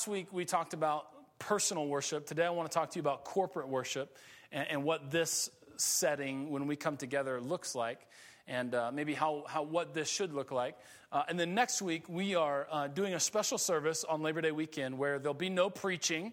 [0.00, 1.08] last week we talked about
[1.38, 2.26] personal worship.
[2.26, 4.16] Today I want to talk to you about corporate worship
[4.50, 8.00] and, and what this setting, when we come together, looks like,
[8.48, 10.74] and uh, maybe how, how what this should look like.
[11.12, 14.52] Uh, and then next week we are uh, doing a special service on Labor Day
[14.52, 16.32] weekend where there'll be no preaching.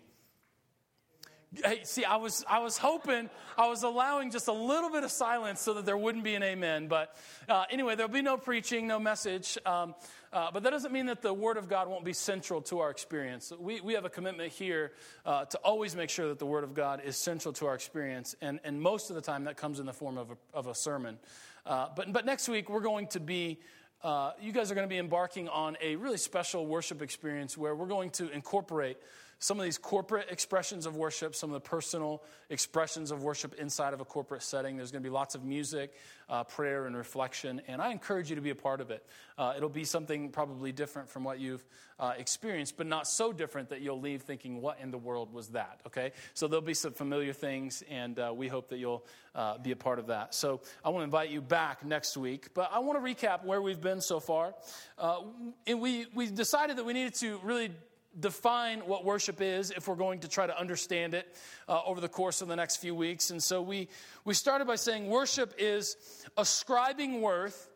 [1.54, 5.12] Hey, see, I was, I was hoping, I was allowing just a little bit of
[5.12, 6.88] silence so that there wouldn't be an amen.
[6.88, 7.16] But
[7.50, 9.58] uh, anyway, there'll be no preaching, no message.
[9.66, 9.96] Um,
[10.38, 12.92] uh, but that doesn't mean that the Word of God won't be central to our
[12.92, 13.52] experience.
[13.60, 14.92] We, we have a commitment here
[15.26, 18.36] uh, to always make sure that the Word of God is central to our experience.
[18.40, 20.76] And, and most of the time, that comes in the form of a, of a
[20.76, 21.18] sermon.
[21.66, 23.58] Uh, but, but next week, we're going to be
[24.04, 27.76] uh, you guys are going to be embarking on a really special worship experience where
[27.76, 28.98] we're going to incorporate
[29.40, 33.94] some of these corporate expressions of worship, some of the personal expressions of worship inside
[33.94, 34.78] of a corporate setting.
[34.78, 35.94] There's going to be lots of music,
[36.30, 39.06] uh, prayer, and reflection, and I encourage you to be a part of it.
[39.38, 41.64] Uh, it'll be something probably different from what you've
[42.00, 45.50] uh, experienced, but not so different that you'll leave thinking, what in the world was
[45.50, 45.82] that?
[45.86, 46.12] Okay?
[46.34, 49.76] So there'll be some familiar things, and uh, we hope that you'll uh, be a
[49.76, 50.34] part of that.
[50.34, 53.62] So I want to invite you back next week, but I want to recap where
[53.62, 54.56] we've been so far.
[54.98, 55.22] Uh,
[55.68, 57.72] and we, we decided that we needed to really
[58.20, 61.36] define what worship is if we're going to try to understand it
[61.68, 63.30] uh, over the course of the next few weeks.
[63.30, 63.90] And so we,
[64.26, 65.96] we started by saying worship is
[66.38, 67.70] ascribing worth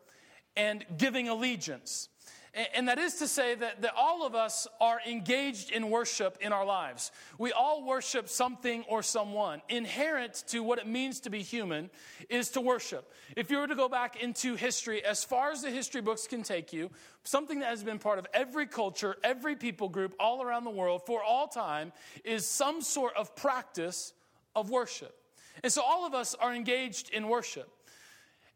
[0.56, 2.08] and giving allegiance.
[2.74, 6.52] And that is to say that, that all of us are engaged in worship in
[6.52, 7.10] our lives.
[7.38, 9.62] We all worship something or someone.
[9.70, 11.88] Inherent to what it means to be human
[12.28, 13.10] is to worship.
[13.36, 16.42] If you were to go back into history, as far as the history books can
[16.42, 16.90] take you,
[17.24, 21.06] something that has been part of every culture, every people group all around the world
[21.06, 21.90] for all time
[22.22, 24.12] is some sort of practice
[24.54, 25.16] of worship.
[25.62, 27.70] And so all of us are engaged in worship.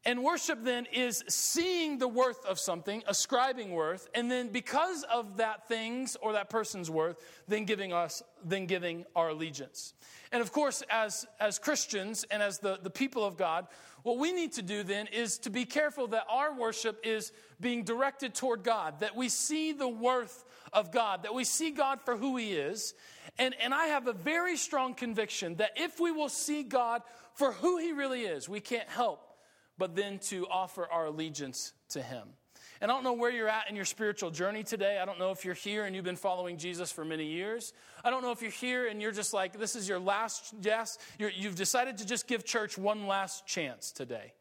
[0.07, 5.39] And worship then is seeing the worth of something, ascribing worth, and then because of
[5.39, 7.17] that thing's or that person's worth,
[7.49, 9.95] then giving us, then giving our allegiance.
[10.31, 13.66] And of course, as, as Christians and as the, the people of God,
[14.05, 17.83] what we need to do then is to be careful that our worship is being
[17.83, 22.16] directed toward God, that we see the worth of God, that we see God for
[22.16, 22.95] who He is.
[23.39, 27.03] And, and I have a very strong conviction that if we will see God
[27.34, 29.25] for who He really is, we can't help
[29.78, 32.28] but then to offer our allegiance to Him.
[32.81, 34.98] And I don't know where you're at in your spiritual journey today.
[35.00, 37.72] I don't know if you're here and you've been following Jesus for many years.
[38.04, 40.98] I don't know if you're here and you're just like, this is your last yes.
[41.19, 44.34] you have decided to just give church one last chance today.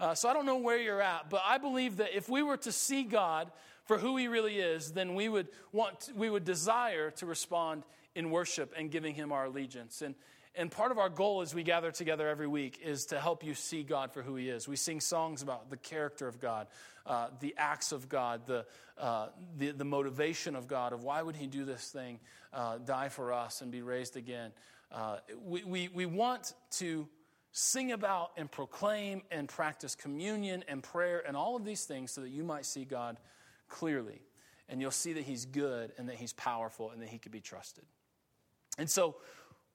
[0.00, 2.56] Uh, so I don't know where you're at, but I believe that if we were
[2.58, 3.52] to see God
[3.84, 7.84] for who He really is, then we would want, we would desire to respond
[8.14, 10.02] in worship and giving Him our allegiance.
[10.02, 10.14] And
[10.56, 13.54] and part of our goal as we gather together every week is to help you
[13.54, 14.68] see God for who He is.
[14.68, 16.68] We sing songs about the character of God,
[17.06, 18.64] uh, the acts of God, the,
[18.96, 22.20] uh, the, the, motivation of God, of why would He do this thing,
[22.52, 24.52] uh, die for us, and be raised again.
[24.92, 27.08] Uh, we, we, we want to
[27.50, 32.20] sing about and proclaim and practice communion and prayer and all of these things so
[32.20, 33.16] that you might see God
[33.68, 34.22] clearly.
[34.68, 37.40] And you'll see that He's good and that He's powerful and that He can be
[37.40, 37.84] trusted.
[38.78, 39.16] And so,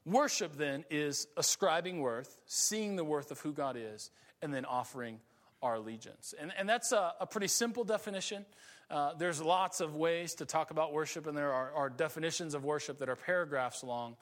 [0.05, 4.11] Worship then is ascribing worth, seeing the worth of who God is,
[4.41, 5.19] and then offering
[5.61, 6.33] our allegiance.
[6.39, 8.45] And, and that's a, a pretty simple definition.
[8.89, 12.63] Uh, there's lots of ways to talk about worship, and there are, are definitions of
[12.63, 14.15] worship that are paragraphs long.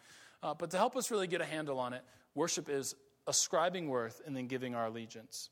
[0.43, 2.03] Uh, but to help us really get a handle on it,
[2.35, 2.95] worship is
[3.27, 5.49] ascribing worth and then giving our allegiance.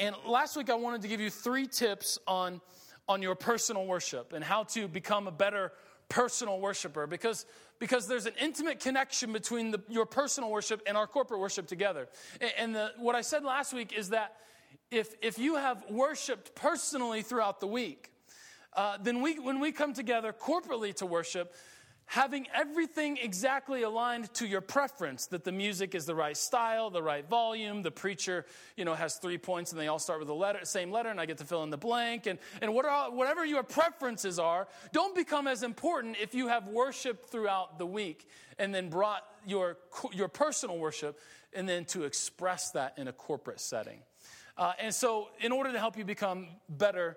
[0.00, 2.60] And last week, I wanted to give you three tips on,
[3.08, 5.72] on your personal worship and how to become a better
[6.08, 7.46] personal worshiper because,
[7.78, 12.08] because there's an intimate connection between the, your personal worship and our corporate worship together.
[12.58, 14.36] And the, what I said last week is that
[14.90, 18.12] if, if you have worshiped personally throughout the week,
[18.74, 21.54] uh, then we, when we come together corporately to worship,
[22.06, 27.02] having everything exactly aligned to your preference that the music is the right style the
[27.02, 28.44] right volume the preacher
[28.76, 31.20] you know has three points and they all start with the letter, same letter and
[31.20, 32.26] i get to fill in the blank.
[32.26, 36.68] And, and what are, whatever your preferences are don't become as important if you have
[36.68, 38.28] worshiped throughout the week
[38.58, 39.78] and then brought your,
[40.12, 41.18] your personal worship
[41.52, 44.00] and then to express that in a corporate setting.
[44.56, 47.16] Uh, and so in order to help you become better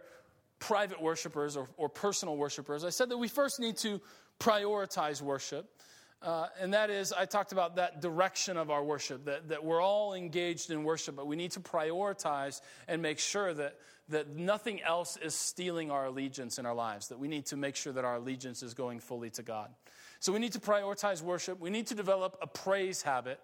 [0.59, 4.01] private worshipers or, or personal worshipers i said that we first need to
[4.39, 5.69] prioritize worship.
[6.21, 9.81] Uh, and that is, I talked about that direction of our worship, that, that we're
[9.81, 13.75] all engaged in worship, but we need to prioritize and make sure that,
[14.09, 17.75] that nothing else is stealing our allegiance in our lives, that we need to make
[17.75, 19.69] sure that our allegiance is going fully to God.
[20.19, 21.59] So we need to prioritize worship.
[21.59, 23.39] We need to develop a praise habit.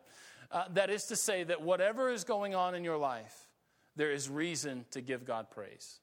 [0.51, 3.47] Uh, that is to say, that whatever is going on in your life,
[3.95, 5.99] there is reason to give God praise.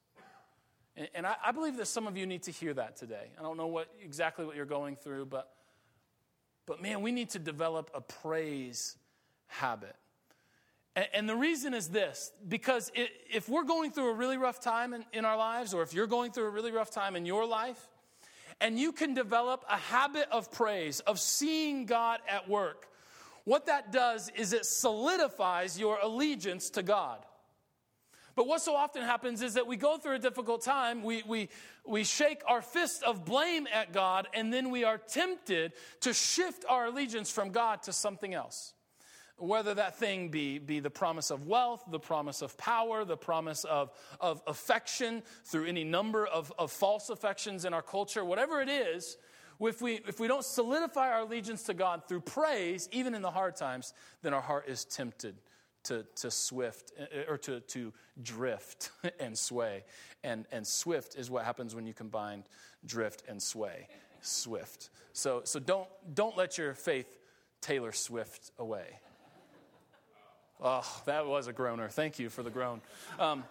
[0.95, 3.29] And, and I, I, believe that some of you need to hear that today.
[3.39, 5.53] I don't know what exactly what you're going through, but
[6.65, 8.97] But man, we need to develop a praise
[9.47, 9.95] habit.
[11.13, 15.05] And, the reason is this because if we're going through a really rough time in,
[15.13, 17.87] in our lives, or if you're going through a really rough time in your life,
[18.59, 22.89] and you can develop a habit of praise, of seeing God at work,
[23.45, 27.25] what that does is it solidifies your allegiance to God.
[28.41, 31.49] But what so often happens is that we go through a difficult time, we, we,
[31.85, 36.65] we shake our fist of blame at God, and then we are tempted to shift
[36.67, 38.73] our allegiance from God to something else.
[39.37, 43.63] Whether that thing be, be the promise of wealth, the promise of power, the promise
[43.63, 48.69] of, of affection through any number of, of false affections in our culture, whatever it
[48.69, 49.17] is,
[49.59, 53.29] if we, if we don't solidify our allegiance to God through praise, even in the
[53.29, 55.35] hard times, then our heart is tempted
[55.83, 56.91] to, to swift
[57.27, 59.83] or to, to drift and sway.
[60.23, 62.43] And, and swift is what happens when you combine
[62.85, 63.87] drift and sway.
[64.21, 64.89] Swift.
[65.13, 67.19] So, so don't, don't let your faith
[67.61, 68.99] Taylor Swift away.
[70.63, 71.89] Oh, that was a groaner.
[71.89, 72.81] Thank you for the groan.
[73.19, 73.43] Um,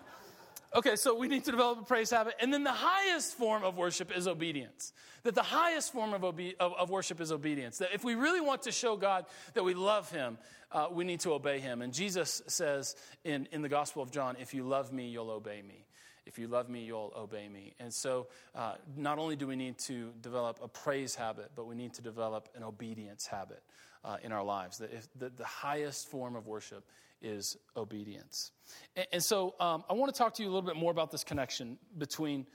[0.73, 2.35] Okay, so we need to develop a praise habit.
[2.41, 4.93] And then the highest form of worship is obedience.
[5.25, 7.79] That the highest form of, obe- of, of worship is obedience.
[7.79, 10.39] That if we really want to show God that we love Him,
[10.71, 11.83] uh, we need to obey Him.
[11.83, 12.95] And Jesus says
[13.25, 15.87] in, in the Gospel of John, if you love me, you'll obey me.
[16.25, 17.75] If you love me, you'll obey me.
[17.81, 21.75] And so, uh, not only do we need to develop a praise habit, but we
[21.75, 23.63] need to develop an obedience habit
[24.05, 24.81] uh, in our lives.
[24.81, 26.85] If the, the highest form of worship
[27.23, 28.53] is obedience.
[28.97, 31.11] And, and so um, I want to talk to you a little bit more about
[31.11, 32.47] this connection between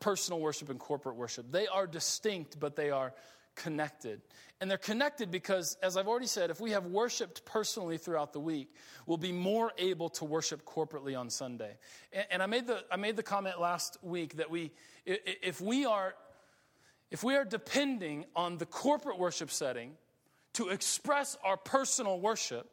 [0.00, 1.50] personal worship and corporate worship.
[1.50, 3.12] They are distinct, but they are
[3.54, 4.20] connected.
[4.60, 8.40] And they're connected because, as I've already said, if we have worshiped personally throughout the
[8.40, 8.74] week,
[9.06, 11.76] we'll be more able to worship corporately on Sunday.
[12.12, 14.72] And, and I, made the, I made the comment last week that we,
[15.04, 16.14] if we are,
[17.10, 19.92] if we are depending on the corporate worship setting
[20.54, 22.70] to express our personal worship,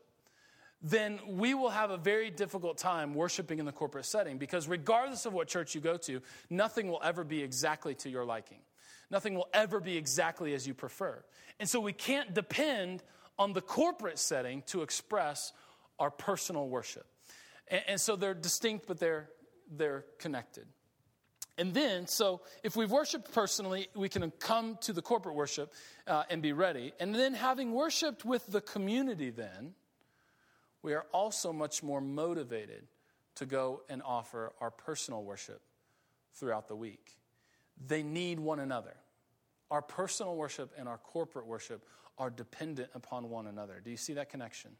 [0.82, 5.26] then we will have a very difficult time worshiping in the corporate setting because, regardless
[5.26, 8.58] of what church you go to, nothing will ever be exactly to your liking.
[9.12, 11.24] Nothing will ever be exactly as you prefer.
[11.60, 13.04] And so, we can't depend
[13.38, 15.54] on the corporate setting to express
[16.00, 17.06] our personal worship.
[17.68, 19.30] And, and so, they're distinct, but they're,
[19.70, 20.66] they're connected.
[21.62, 25.72] And then, so if we've worshiped personally, we can come to the corporate worship
[26.08, 26.92] uh, and be ready.
[27.00, 29.76] And then, having worshiped with the community, then,
[30.82, 32.88] we are also much more motivated
[33.36, 35.62] to go and offer our personal worship
[36.34, 37.20] throughout the week.
[37.86, 38.96] They need one another.
[39.70, 41.86] Our personal worship and our corporate worship
[42.18, 43.84] are dependent upon one another.
[43.86, 44.72] Do you see that connection?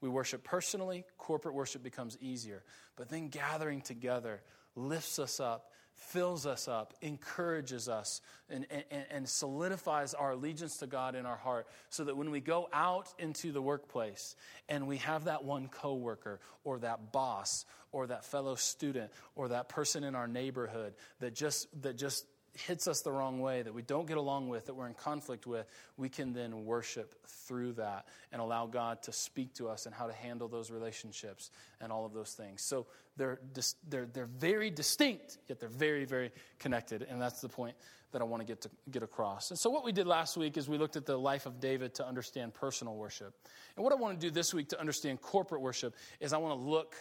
[0.00, 2.62] We worship personally, corporate worship becomes easier.
[2.96, 4.40] But then gathering together
[4.74, 10.86] lifts us up fills us up, encourages us, and, and, and, solidifies our allegiance to
[10.86, 14.36] God in our heart so that when we go out into the workplace
[14.68, 19.68] and we have that one coworker or that boss or that fellow student or that
[19.68, 23.82] person in our neighborhood that just, that just hits us the wrong way, that we
[23.82, 25.66] don't get along with, that we're in conflict with,
[25.96, 30.06] we can then worship through that and allow God to speak to us and how
[30.06, 32.62] to handle those relationships and all of those things.
[32.62, 32.86] So
[33.16, 37.06] they're, dis- they're, they're very distinct, yet they're very, very connected.
[37.08, 37.76] And that's the point
[38.12, 39.50] that I want to get, to get across.
[39.50, 41.94] And so what we did last week is we looked at the life of David
[41.94, 43.34] to understand personal worship.
[43.74, 46.58] And what I want to do this week to understand corporate worship is I want
[46.58, 46.94] to look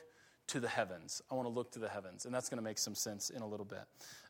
[0.47, 1.21] to the heavens.
[1.31, 3.41] I want to look to the heavens, and that's going to make some sense in
[3.41, 3.83] a little bit.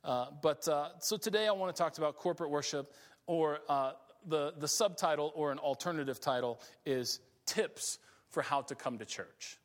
[0.03, 2.93] Uh, but uh, so today I want to talk about corporate worship,
[3.25, 3.93] or uh,
[4.27, 9.57] the, the subtitle or an alternative title is Tips for How to Come to Church.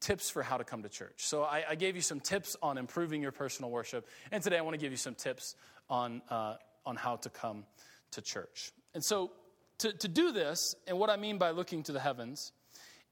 [0.00, 1.26] Tips for how to come to church.
[1.26, 4.60] So I, I gave you some tips on improving your personal worship, and today I
[4.60, 5.56] want to give you some tips
[5.88, 7.64] on, uh, on how to come
[8.10, 8.72] to church.
[8.94, 9.32] And so
[9.78, 12.52] to, to do this, and what I mean by looking to the heavens,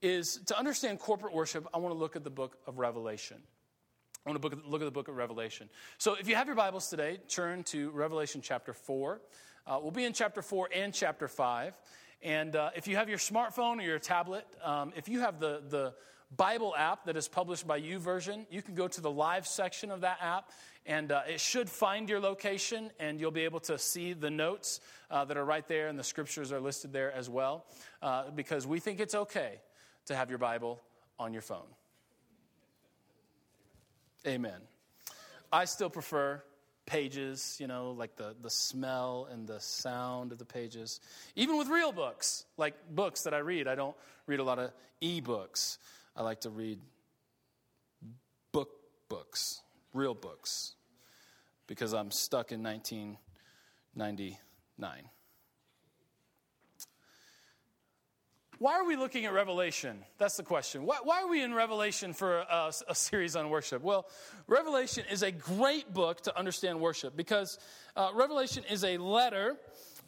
[0.01, 3.37] is to understand corporate worship, I want to look at the book of Revelation.
[4.25, 5.69] I want to look at the book of Revelation.
[5.97, 9.21] So if you have your Bibles today, turn to Revelation chapter 4.
[9.67, 11.73] Uh, we'll be in chapter 4 and chapter 5.
[12.23, 15.61] And uh, if you have your smartphone or your tablet, um, if you have the,
[15.69, 15.93] the
[16.35, 20.01] Bible app that is published by YouVersion, you can go to the live section of
[20.01, 20.49] that app,
[20.87, 24.81] and uh, it should find your location, and you'll be able to see the notes
[25.11, 27.65] uh, that are right there, and the scriptures are listed there as well,
[28.01, 29.59] uh, because we think it's okay
[30.05, 30.81] to have your Bible
[31.19, 31.67] on your phone.
[34.27, 34.61] Amen.
[35.51, 36.41] I still prefer
[36.85, 41.01] pages, you know, like the, the smell and the sound of the pages.
[41.35, 43.95] Even with real books, like books that I read, I don't
[44.27, 44.71] read a lot of
[45.01, 45.79] e books.
[46.15, 46.79] I like to read
[48.51, 48.69] book
[49.09, 49.61] books,
[49.93, 50.75] real books,
[51.67, 55.09] because I'm stuck in 1999.
[58.59, 59.97] Why are we looking at Revelation?
[60.17, 60.85] That's the question.
[60.85, 63.81] Why, why are we in Revelation for a, a, series on worship?
[63.81, 64.07] Well,
[64.47, 67.59] Revelation is a great book to understand worship because
[67.95, 69.57] uh, Revelation is a letter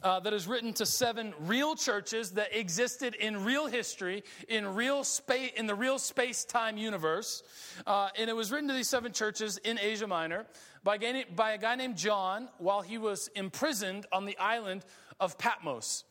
[0.02, 5.04] uh, that is written to seven real churches that existed in real history, in real
[5.04, 7.42] space, in the real space-time universe,
[7.86, 10.46] uh, and it was written to these seven churches in Asia Minor
[10.84, 10.98] by
[11.34, 14.84] by a guy named John while he was imprisoned on the island
[15.20, 16.04] of Patmos.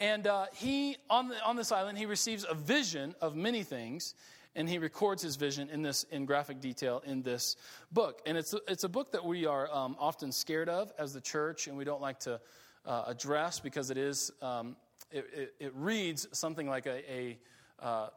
[0.00, 4.14] And uh, he, on, the, on this island, he receives a vision of many things,
[4.56, 7.56] and he records his vision in this in graphic detail in this
[7.92, 8.22] book.
[8.24, 11.68] And it's, it's a book that we are um, often scared of as the church,
[11.68, 12.40] and we don't like to
[12.86, 14.74] uh, address because it is um,
[15.12, 17.38] it, it, it, reads something like a, a
[17.80, 18.08] uh,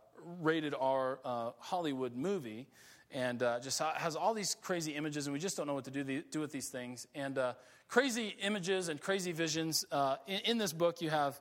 [0.42, 2.68] rated R uh, Hollywood movie,
[3.12, 5.92] and uh, just has all these crazy images, and we just don't know what to
[5.92, 7.08] do, the, do with these things.
[7.14, 7.54] And uh,
[7.88, 9.86] crazy images and crazy visions.
[9.92, 11.40] Uh, in, in, this book, you have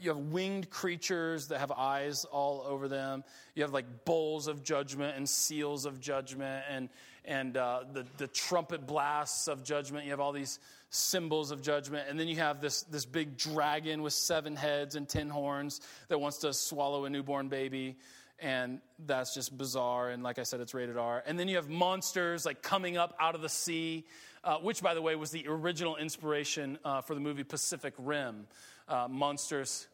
[0.00, 3.22] you have winged creatures that have eyes all over them.
[3.54, 6.88] You have like bowls of judgment and seals of judgment and,
[7.24, 10.04] and uh, the, the trumpet blasts of judgment.
[10.04, 10.58] You have all these
[10.90, 12.08] symbols of judgment.
[12.08, 16.18] And then you have this, this big dragon with seven heads and ten horns that
[16.18, 17.96] wants to swallow a newborn baby.
[18.40, 20.10] And that's just bizarre.
[20.10, 21.22] And like I said, it's rated R.
[21.26, 24.06] And then you have monsters like coming up out of the sea,
[24.42, 28.46] uh, which, by the way, was the original inspiration uh, for the movie Pacific Rim
[28.88, 29.88] uh, monsters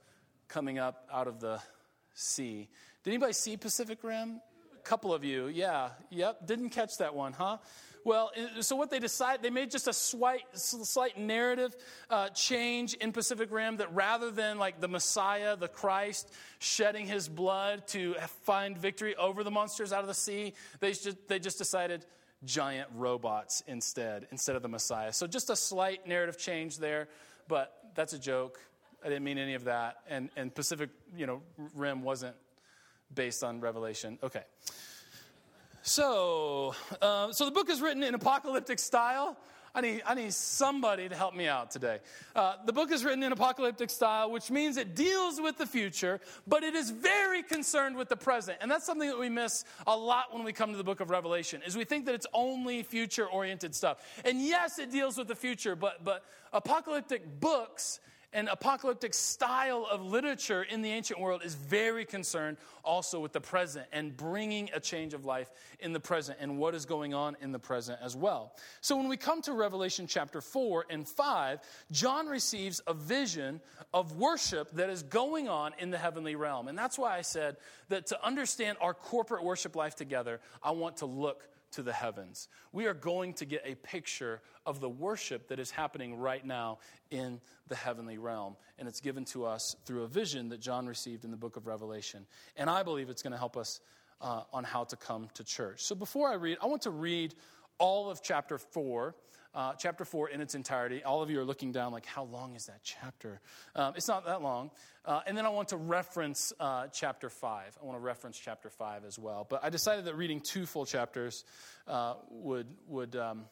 [0.49, 1.61] coming up out of the
[2.15, 2.69] sea.
[3.05, 4.41] Did anybody see Pacific Rim?
[4.75, 5.91] A couple of you, yeah.
[6.11, 7.59] Yep, didn't catch that one, huh?
[8.03, 8.31] Well,
[8.61, 11.77] so what they decided, they made just a slight, slight narrative
[12.09, 17.29] uh, change in Pacific Rim that rather than like the Messiah, the Christ, shedding his
[17.29, 21.59] blood to find victory over the monsters out of the sea, they just, they just
[21.59, 22.07] decided
[22.45, 25.13] giant robots instead, instead of the Messiah.
[25.13, 27.09] So just a slight narrative change there,
[27.49, 28.61] but that's a joke.
[29.05, 29.99] I didn't mean any of that.
[30.09, 31.43] And, and Pacific, you know,
[31.75, 32.37] Rim wasn't
[33.15, 34.19] based on Revelation.
[34.23, 34.43] Okay.
[35.83, 39.37] So, uh, so the book is written in apocalyptic style.
[39.73, 42.01] I need, I need somebody to help me out today.
[42.35, 46.21] Uh, the book is written in apocalyptic style, which means it deals with the future,
[46.47, 48.59] but it is very concerned with the present.
[48.61, 51.09] And that's something that we miss a lot when we come to the book of
[51.09, 54.05] Revelation, is we think that it's only future-oriented stuff.
[54.25, 58.01] And yes, it deals with the future, but, but apocalyptic books
[58.33, 63.41] and apocalyptic style of literature in the ancient world is very concerned also with the
[63.41, 67.37] present and bringing a change of life in the present and what is going on
[67.41, 68.55] in the present as well.
[68.81, 71.61] So when we come to Revelation chapter 4 and 5,
[71.91, 73.61] John receives a vision
[73.93, 76.69] of worship that is going on in the heavenly realm.
[76.69, 77.57] And that's why I said
[77.89, 82.49] that to understand our corporate worship life together, I want to look to the heavens.
[82.73, 86.79] We are going to get a picture of the worship that is happening right now
[87.11, 88.57] in the heavenly realm.
[88.79, 91.67] And it's given to us through a vision that John received in the book of
[91.67, 92.27] Revelation.
[92.57, 93.81] And I believe it's going to help us
[94.21, 95.83] uh, on how to come to church.
[95.83, 97.35] So before I read, I want to read
[97.79, 99.15] all of chapter 4
[99.55, 101.03] uh, chapter 4 in its entirety.
[101.03, 103.41] All of you are looking down, like, how long is that chapter?
[103.75, 104.71] Um, it's not that long.
[105.05, 107.79] Uh, and then I want to reference uh, chapter 5.
[107.81, 109.47] I want to reference chapter 5 as well.
[109.49, 111.45] But I decided that reading two full chapters
[111.89, 113.47] uh, would, would um,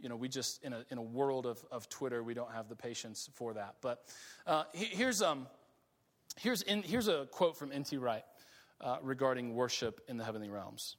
[0.00, 2.68] you know, we just, in a, in a world of, of Twitter, we don't have
[2.68, 3.76] the patience for that.
[3.80, 4.02] But
[4.46, 5.46] uh, here's, um,
[6.38, 7.96] here's, in, here's a quote from N.T.
[7.98, 8.24] Wright
[8.80, 10.96] uh, regarding worship in the heavenly realms.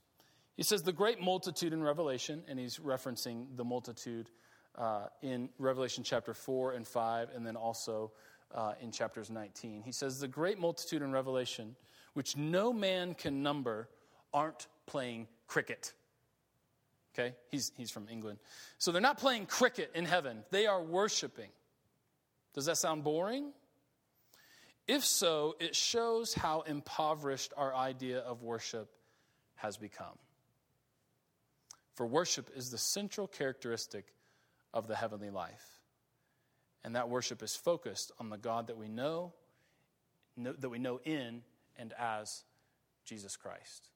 [0.58, 4.32] He says, the great multitude in Revelation, and he's referencing the multitude
[4.76, 8.12] uh, in Revelation chapter 4 and 5, and then also
[8.54, 9.84] uh, in chapters 19.
[9.84, 11.76] He says, the great multitude in Revelation,
[12.16, 13.88] which no man can number,
[14.34, 15.94] aren't playing cricket.
[17.14, 17.36] Okay?
[17.50, 18.40] He's, he's from England.
[18.80, 21.50] So they're not playing cricket in heaven, they are worshiping.
[22.56, 23.52] Does that sound boring?
[24.88, 28.90] If so, it shows how impoverished our idea of worship
[29.58, 30.18] has become.
[31.98, 34.14] For worship is the central characteristic
[34.72, 35.82] of the heavenly life.
[36.84, 39.34] And that worship is focused on the God that we know,
[40.36, 41.42] know, that we know in
[41.76, 42.44] and as
[43.04, 43.90] Jesus Christ.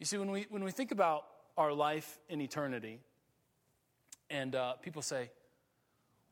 [0.00, 1.24] You see, when we, when we think about
[1.56, 2.98] our life in eternity,
[4.28, 5.30] and uh, people say,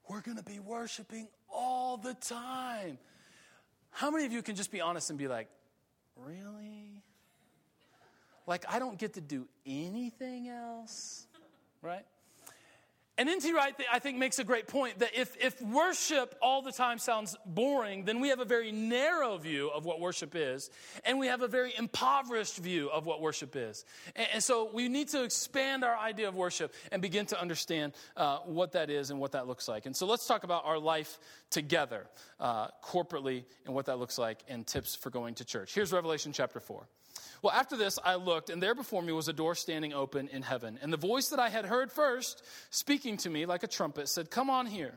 [0.09, 2.99] we're going to be worshiping all the time.
[3.91, 5.47] How many of you can just be honest and be like,
[6.17, 6.92] really?
[8.47, 11.27] Like, I don't get to do anything else,
[11.81, 12.05] right?
[13.23, 13.53] And N.T.
[13.53, 17.37] Wright, I think, makes a great point that if, if worship all the time sounds
[17.47, 20.71] boring, then we have a very narrow view of what worship is,
[21.05, 23.85] and we have a very impoverished view of what worship is.
[24.17, 27.93] And, and so we need to expand our idea of worship and begin to understand
[28.17, 29.87] uh, what that is and what that looks like.
[29.87, 32.09] And so let's talk about our life together,
[32.41, 35.77] uh, corporately, and what that looks like, and tips for going to church.
[35.77, 36.89] Here's Revelation chapter 4.
[37.43, 40.43] Well, after this, I looked, and there before me was a door standing open in
[40.43, 40.79] heaven.
[40.81, 44.31] And the voice that I had heard first, speaking to me like a trumpet, said,
[44.31, 44.95] Come on here,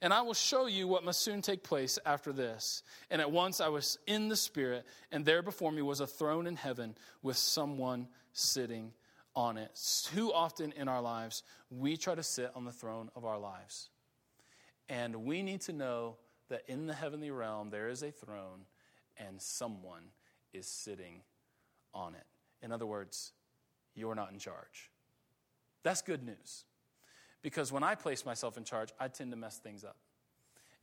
[0.00, 2.82] and I will show you what must soon take place after this.
[3.10, 6.46] And at once I was in the Spirit, and there before me was a throne
[6.46, 8.92] in heaven with someone sitting
[9.34, 9.78] on it.
[10.14, 13.88] Too often in our lives, we try to sit on the throne of our lives.
[14.88, 16.16] And we need to know
[16.48, 18.66] that in the heavenly realm, there is a throne,
[19.16, 20.04] and someone
[20.52, 21.22] is sitting
[21.94, 22.26] on it.
[22.62, 23.32] In other words,
[23.94, 24.90] you're not in charge.
[25.82, 26.64] That's good news.
[27.42, 29.96] Because when I place myself in charge, I tend to mess things up.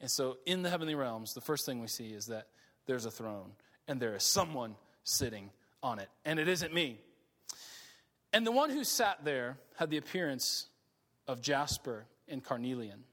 [0.01, 2.47] And so in the heavenly realms, the first thing we see is that
[2.85, 3.51] there's a throne
[3.87, 5.49] and there is someone sitting
[5.81, 6.09] on it.
[6.25, 6.99] And it isn't me.
[8.31, 10.67] And the one who sat there had the appearance
[11.27, 13.03] of jasper and carnelian.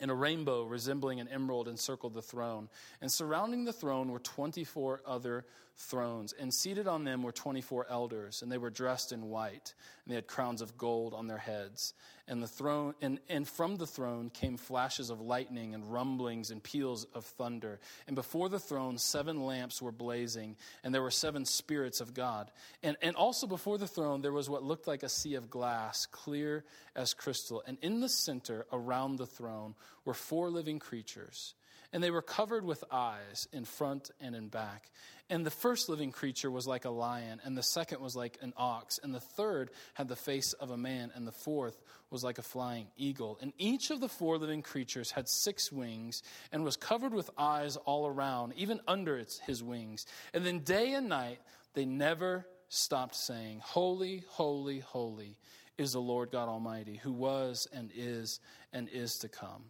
[0.00, 2.68] And a rainbow resembling an emerald encircled the throne.
[3.00, 5.44] And surrounding the throne were 24 other
[5.78, 10.10] thrones, and seated on them were 24 elders, and they were dressed in white, and
[10.10, 11.94] they had crowns of gold on their heads.
[12.26, 16.62] And, the throne, and, and from the throne came flashes of lightning and rumblings and
[16.62, 17.78] peals of thunder.
[18.06, 22.50] And before the throne, seven lamps were blazing, and there were seven spirits of God.
[22.82, 26.06] And, and also before the throne, there was what looked like a sea of glass,
[26.06, 26.64] clear
[26.96, 27.62] as crystal.
[27.66, 31.54] And in the center, around the throne, were four living creatures
[31.92, 34.90] and they were covered with eyes in front and in back.
[35.30, 38.54] And the first living creature was like a lion, and the second was like an
[38.56, 42.38] ox, and the third had the face of a man, and the fourth was like
[42.38, 43.38] a flying eagle.
[43.42, 47.76] And each of the four living creatures had six wings and was covered with eyes
[47.76, 50.06] all around, even under its, his wings.
[50.32, 51.40] And then day and night
[51.74, 55.36] they never stopped saying, Holy, holy, holy
[55.76, 58.40] is the Lord God Almighty, who was and is
[58.72, 59.64] and is to come.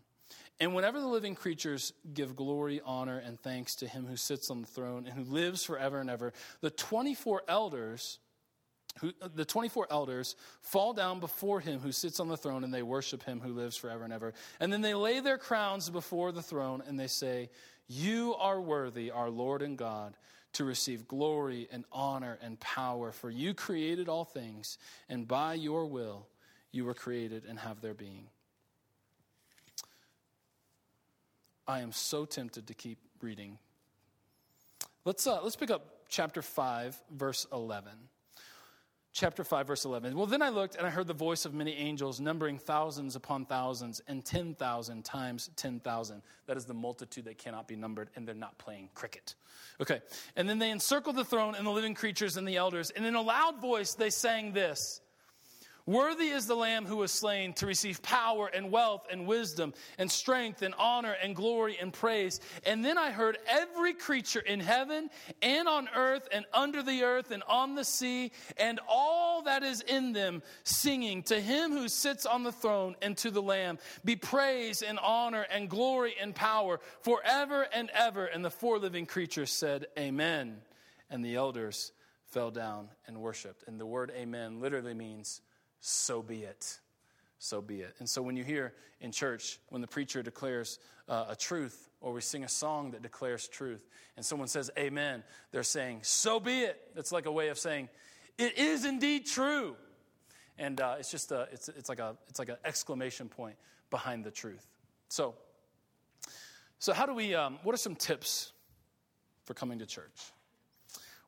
[0.60, 4.60] And whenever the living creatures give glory, honor, and thanks to him who sits on
[4.60, 8.18] the throne and who lives forever and ever, the 24 elders
[9.00, 12.82] who, the 24 elders fall down before him who sits on the throne and they
[12.82, 14.34] worship him who lives forever and ever.
[14.58, 17.50] And then they lay their crowns before the throne and they say,
[17.86, 20.16] You are worthy, our Lord and God,
[20.54, 25.86] to receive glory and honor and power, for you created all things, and by your
[25.86, 26.26] will
[26.72, 28.28] you were created and have their being.
[31.68, 33.58] I am so tempted to keep reading.
[35.04, 37.92] Let's, uh, let's pick up chapter 5, verse 11.
[39.12, 40.16] Chapter 5, verse 11.
[40.16, 43.44] Well, then I looked and I heard the voice of many angels, numbering thousands upon
[43.44, 46.22] thousands and 10,000 times 10,000.
[46.46, 49.34] That is the multitude that cannot be numbered, and they're not playing cricket.
[49.80, 50.00] Okay.
[50.36, 53.14] And then they encircled the throne and the living creatures and the elders, and in
[53.14, 55.00] a loud voice they sang this
[55.88, 60.10] Worthy is the Lamb who was slain to receive power and wealth and wisdom and
[60.10, 62.40] strength and honor and glory and praise.
[62.66, 65.08] And then I heard every creature in heaven
[65.40, 69.80] and on earth and under the earth and on the sea and all that is
[69.80, 74.14] in them singing to him who sits on the throne and to the Lamb be
[74.14, 78.26] praise and honor and glory and power forever and ever.
[78.26, 80.58] And the four living creatures said, Amen.
[81.08, 81.92] And the elders
[82.26, 83.64] fell down and worshiped.
[83.66, 85.40] And the word amen literally means
[85.80, 86.78] so be it.
[87.38, 87.94] So be it.
[87.98, 92.12] And so when you hear in church, when the preacher declares uh, a truth, or
[92.12, 93.86] we sing a song that declares truth,
[94.16, 96.80] and someone says amen, they're saying, so be it.
[96.96, 97.88] It's like a way of saying,
[98.38, 99.76] it is indeed true.
[100.58, 103.56] And uh, it's just a, it's, it's like a, it's like an exclamation point
[103.90, 104.66] behind the truth.
[105.08, 105.34] So,
[106.80, 108.52] so how do we, um, what are some tips
[109.44, 110.32] for coming to church?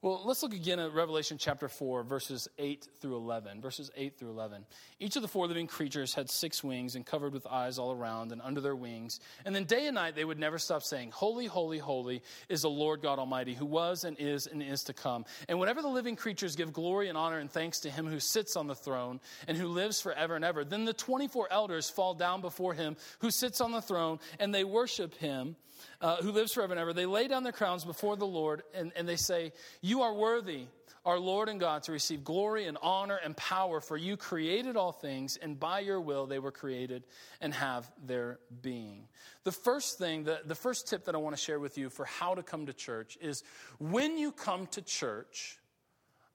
[0.03, 3.61] Well, let's look again at Revelation chapter 4, verses 8 through 11.
[3.61, 4.65] Verses 8 through 11.
[4.99, 8.33] Each of the four living creatures had six wings and covered with eyes all around
[8.33, 9.21] and under their wings.
[9.45, 12.71] And then day and night they would never stop saying, Holy, holy, holy is the
[12.71, 15.27] Lord God Almighty, who was and is and is to come.
[15.51, 18.57] And whenever the living creatures give glory and honor and thanks to him who sits
[18.57, 22.41] on the throne and who lives forever and ever, then the 24 elders fall down
[22.41, 25.57] before him who sits on the throne and they worship him
[26.01, 28.93] uh, who lives forever and ever, they lay down their crowns before the Lord and,
[28.97, 30.65] and they say, You are worthy,
[31.05, 34.93] our Lord and God, to receive glory and honor and power, for you created all
[34.93, 37.05] things, and by your will they were created
[37.41, 39.09] and have their being.
[39.45, 42.05] The first thing, the, the first tip that I want to share with you for
[42.05, 43.43] how to come to church is
[43.79, 45.59] when you come to church,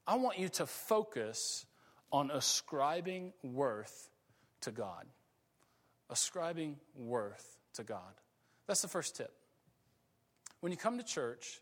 [0.08, 1.66] I want you to focus
[2.12, 4.10] on ascribing worth
[4.62, 5.06] to God.
[6.10, 8.14] ascribing worth to God.
[8.68, 9.32] That's the first tip.
[10.60, 11.62] When you come to church,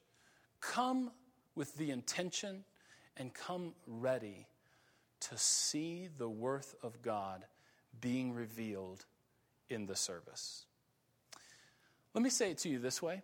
[0.61, 1.11] come
[1.55, 2.63] with the intention
[3.17, 4.47] and come ready
[5.19, 7.45] to see the worth of God
[8.01, 9.05] being revealed
[9.69, 10.65] in the service.
[12.13, 13.23] Let me say it to you this way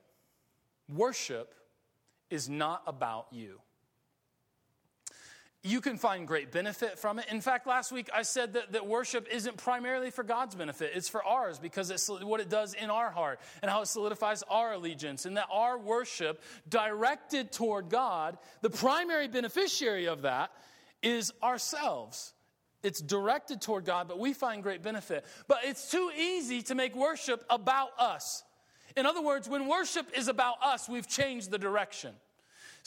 [0.87, 1.53] worship
[2.29, 3.61] is not about you.
[5.61, 7.25] You can find great benefit from it.
[7.29, 11.09] In fact, last week I said that, that worship isn't primarily for God's benefit, it's
[11.09, 14.73] for ours because it's what it does in our heart and how it solidifies our
[14.73, 15.25] allegiance.
[15.25, 20.51] And that our worship directed toward God, the primary beneficiary of that
[21.03, 22.33] is ourselves.
[22.81, 25.25] It's directed toward God, but we find great benefit.
[25.49, 28.43] But it's too easy to make worship about us.
[28.95, 32.13] In other words, when worship is about us, we've changed the direction.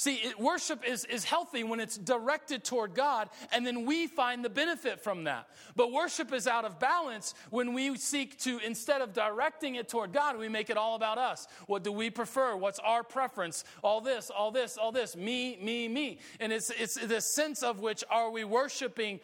[0.03, 4.45] See, it, worship is, is healthy when it's directed toward God, and then we find
[4.45, 5.47] the benefit from that.
[5.77, 10.13] But worship is out of balance when we seek to, instead of directing it toward
[10.13, 11.47] God, we make it all about us.
[11.69, 12.57] What do we prefer?
[12.57, 13.63] What's our preference?
[13.85, 15.15] All this, all this, all this.
[15.15, 16.19] Me, me, me.
[16.41, 19.21] And it's, it's the sense of which are we worshiping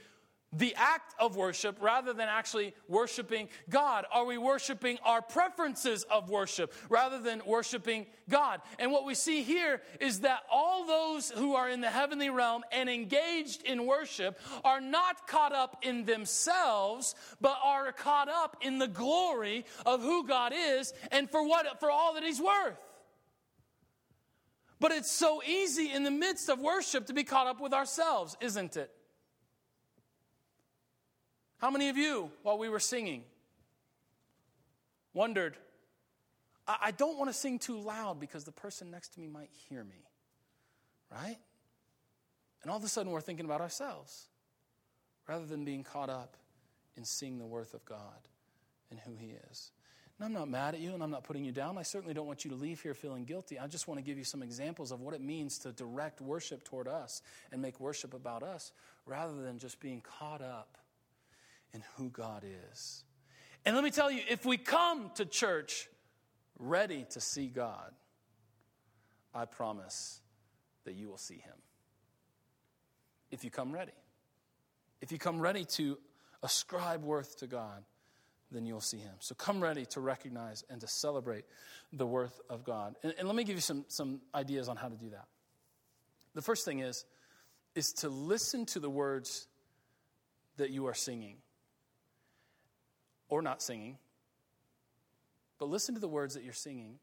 [0.52, 4.06] the act of worship rather than actually worshiping God?
[4.10, 8.62] Are we worshiping our preferences of worship rather than worshiping God?
[8.78, 12.62] And what we see here is that all those who are in the heavenly realm
[12.72, 18.78] and engaged in worship are not caught up in themselves, but are caught up in
[18.78, 22.78] the glory of who God is and for what for all that he's worth.
[24.80, 28.36] But it's so easy in the midst of worship to be caught up with ourselves,
[28.40, 28.90] isn't it?
[31.58, 33.24] How many of you, while we were singing,
[35.12, 35.56] wondered,
[36.66, 39.50] I, I don't want to sing too loud because the person next to me might
[39.68, 40.06] hear me,
[41.10, 41.36] right?
[42.62, 44.28] And all of a sudden, we're thinking about ourselves
[45.28, 46.36] rather than being caught up
[46.96, 48.28] in seeing the worth of God
[48.90, 49.72] and who He is.
[50.18, 51.78] And I'm not mad at you and I'm not putting you down.
[51.78, 53.58] I certainly don't want you to leave here feeling guilty.
[53.58, 56.64] I just want to give you some examples of what it means to direct worship
[56.64, 58.72] toward us and make worship about us
[59.06, 60.76] rather than just being caught up
[61.72, 63.04] in who God is.
[63.64, 65.88] And let me tell you, if we come to church
[66.58, 67.92] ready to see God,
[69.34, 70.20] I promise
[70.84, 71.54] that you will see Him.
[73.30, 73.92] If you come ready.
[75.00, 75.98] If you come ready to
[76.42, 77.84] ascribe worth to God,
[78.50, 79.14] then you'll see Him.
[79.20, 81.44] So come ready to recognize and to celebrate
[81.92, 82.96] the worth of God.
[83.02, 85.26] And, and let me give you some, some ideas on how to do that.
[86.34, 87.04] The first thing is,
[87.74, 89.46] is to listen to the words
[90.56, 91.36] that you are singing
[93.28, 93.98] or not singing,
[95.58, 96.98] but listen to the words that you're singing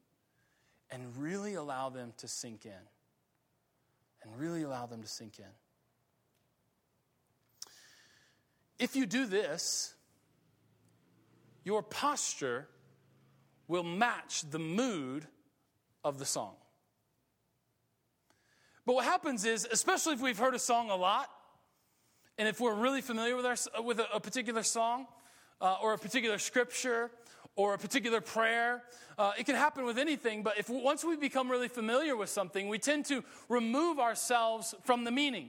[0.90, 2.72] and really allow them to sink in.
[4.22, 5.44] And really allow them to sink in.
[8.78, 9.94] If you do this,
[11.64, 12.66] your posture
[13.68, 15.26] will match the mood
[16.04, 16.54] of the song.
[18.84, 21.28] But what happens is, especially if we've heard a song a lot,
[22.38, 25.06] and if we're really familiar with, our, with a, a particular song,
[25.60, 27.10] uh, or a particular scripture
[27.54, 28.82] or a particular prayer.
[29.18, 32.68] Uh, it can happen with anything, but if once we become really familiar with something,
[32.68, 35.48] we tend to remove ourselves from the meaning.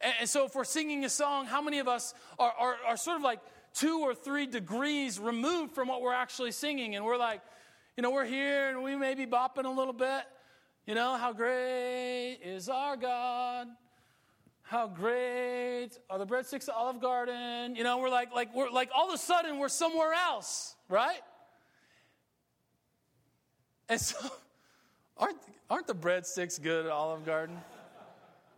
[0.00, 2.96] And, and so, if we're singing a song, how many of us are, are, are
[2.96, 3.40] sort of like
[3.72, 6.96] two or three degrees removed from what we're actually singing?
[6.96, 7.40] And we're like,
[7.96, 10.22] you know, we're here and we may be bopping a little bit.
[10.86, 13.68] You know, how great is our God?
[14.68, 17.74] How great are the breadsticks at Olive Garden?
[17.74, 21.22] You know, we're like, like, we're like, all of a sudden we're somewhere else, right?
[23.88, 24.18] And so,
[25.16, 25.38] aren't,
[25.70, 27.56] aren't the breadsticks good at Olive Garden?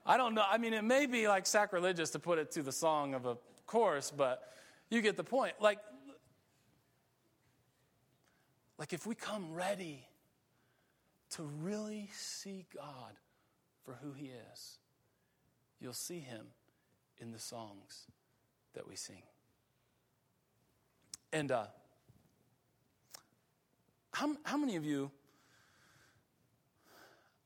[0.05, 0.43] I don't know.
[0.51, 3.37] I mean, it may be like sacrilegious to put it to the song of a
[3.67, 4.43] chorus, but
[4.91, 5.53] you get the point.
[5.61, 5.79] Like,
[8.79, 10.05] like if we come ready
[11.37, 13.13] to really see God
[13.85, 14.81] for who He is
[15.81, 16.47] you'll see him
[17.19, 18.07] in the songs
[18.75, 19.23] that we sing.
[21.33, 21.67] And uh,
[24.13, 25.11] how, how many of you,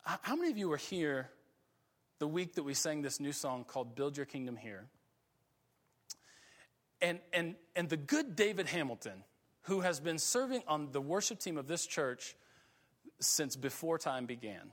[0.02, 1.30] how many of you were here
[2.18, 4.86] the week that we sang this new song called Build Your Kingdom Here?
[7.00, 9.24] And, and, and the good David Hamilton,
[9.62, 12.34] who has been serving on the worship team of this church
[13.20, 14.72] since before time began,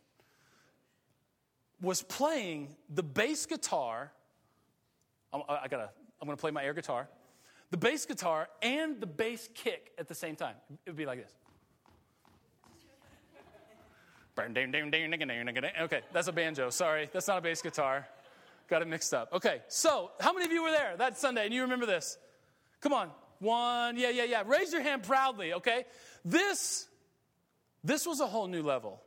[1.81, 4.11] was playing the bass guitar.
[5.33, 5.89] I, gotta,
[6.21, 7.07] I'm gonna play my air guitar,
[7.71, 10.55] the bass guitar and the bass kick at the same time.
[10.85, 11.33] It would be like this.
[15.81, 16.69] Okay, that's a banjo.
[16.69, 18.07] Sorry, that's not a bass guitar.
[18.69, 19.33] Got it mixed up.
[19.33, 22.17] Okay, so how many of you were there that Sunday and you remember this?
[22.79, 24.43] Come on, One, yeah, yeah, yeah.
[24.45, 25.85] Raise your hand proudly, okay?
[26.23, 26.87] This,
[27.83, 29.01] this was a whole new level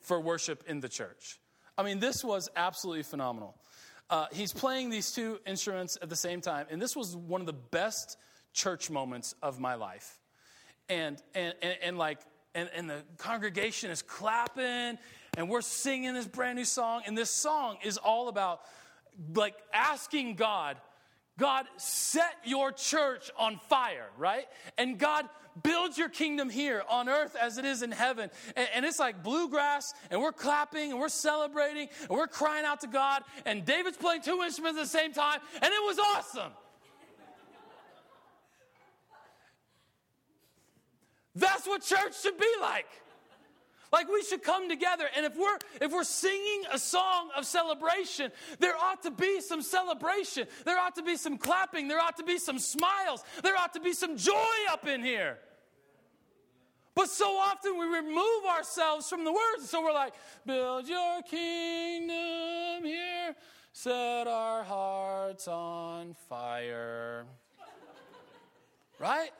[0.00, 1.40] for worship in the church.
[1.76, 3.54] I mean, this was absolutely phenomenal.
[4.10, 7.46] Uh, he's playing these two instruments at the same time, and this was one of
[7.46, 8.18] the best
[8.52, 10.18] church moments of my life.
[10.88, 12.18] And, and, and, and like,
[12.54, 14.98] and, and the congregation is clapping,
[15.36, 18.60] and we're singing this brand new song, and this song is all about
[19.34, 20.76] like asking God
[21.38, 24.44] God, set your church on fire, right?
[24.76, 25.28] And God,
[25.62, 28.30] build your kingdom here on earth as it is in heaven.
[28.56, 32.80] And, and, it's like bluegrass, and we're clapping, and we're celebrating, and we're crying out
[32.82, 33.22] to God.
[33.44, 36.52] And David's playing two instruments at the same time, and it was awesome.
[41.34, 42.86] That's what church should be like.
[43.92, 48.32] Like we should come together and if we're if we're singing a song of celebration,
[48.58, 50.46] there ought to be some celebration.
[50.64, 53.22] There ought to be some clapping, there ought to be some smiles.
[53.42, 55.38] There ought to be some joy up in here.
[56.94, 59.68] But so often we remove ourselves from the words.
[59.68, 60.12] So we're like,
[60.44, 63.34] build your kingdom here,
[63.72, 67.24] set our hearts on fire.
[68.98, 69.30] right?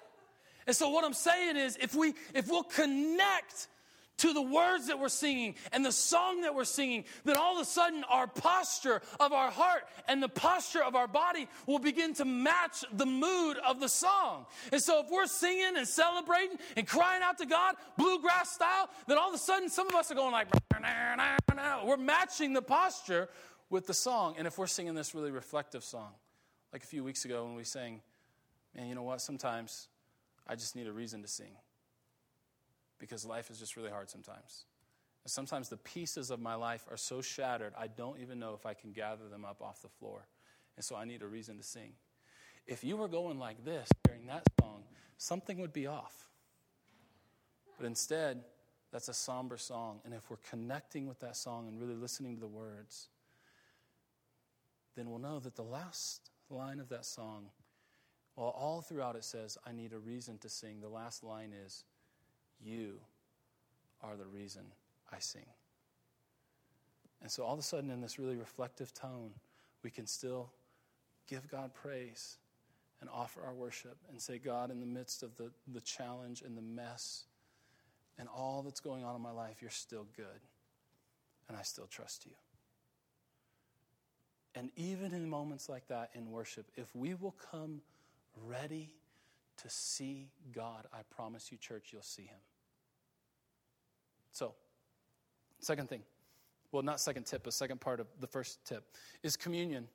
[0.67, 3.69] And so what I'm saying is if we if we'll connect
[4.23, 7.61] to the words that we're singing and the song that we're singing, then all of
[7.61, 12.15] a sudden our posture of our heart and the posture of our body will begin
[12.15, 14.47] to match the mood of the song.
[14.71, 19.19] And so if we're singing and celebrating and crying out to God, bluegrass style, then
[19.19, 20.47] all of a sudden some of us are going like,
[21.85, 23.29] we're matching the posture
[23.71, 24.37] with the song.
[24.39, 26.13] And if we're singing this really reflective song,
[26.73, 28.01] like a few weeks ago when we sang,
[28.77, 29.21] man, you know what?
[29.21, 29.89] Sometimes
[30.47, 31.57] I just need a reason to sing
[33.03, 34.65] because life is just really hard sometimes.
[35.25, 38.65] And sometimes the pieces of my life are so shattered, I don't even know if
[38.65, 40.29] I can gather them up off the floor.
[40.77, 41.95] And so I need a reason to sing.
[42.65, 44.85] If you were going like this during that song,
[45.19, 46.15] something would be off.
[47.77, 48.45] But instead,
[48.93, 50.01] that's a somber song.
[50.05, 53.09] And if we're connecting with that song and really listening to the words,
[54.95, 57.47] then we'll know that the last line of that song,
[58.37, 60.81] well, all throughout it says, I need a reason to sing.
[60.81, 61.83] The last line is,
[62.65, 62.95] you
[64.03, 64.63] are the reason
[65.13, 65.47] I sing.
[67.21, 69.31] And so, all of a sudden, in this really reflective tone,
[69.83, 70.51] we can still
[71.29, 72.39] give God praise
[73.01, 76.57] and offer our worship and say, God, in the midst of the, the challenge and
[76.57, 77.25] the mess
[78.19, 80.27] and all that's going on in my life, you're still good.
[81.49, 82.33] And I still trust you.
[84.55, 87.81] And even in moments like that in worship, if we will come
[88.47, 88.91] ready
[89.63, 92.39] to see God, I promise you, church, you'll see him.
[94.33, 94.55] So,
[95.61, 96.03] second thing,
[96.73, 98.85] well, not second tip, but second part of the first tip
[99.23, 99.89] is communion.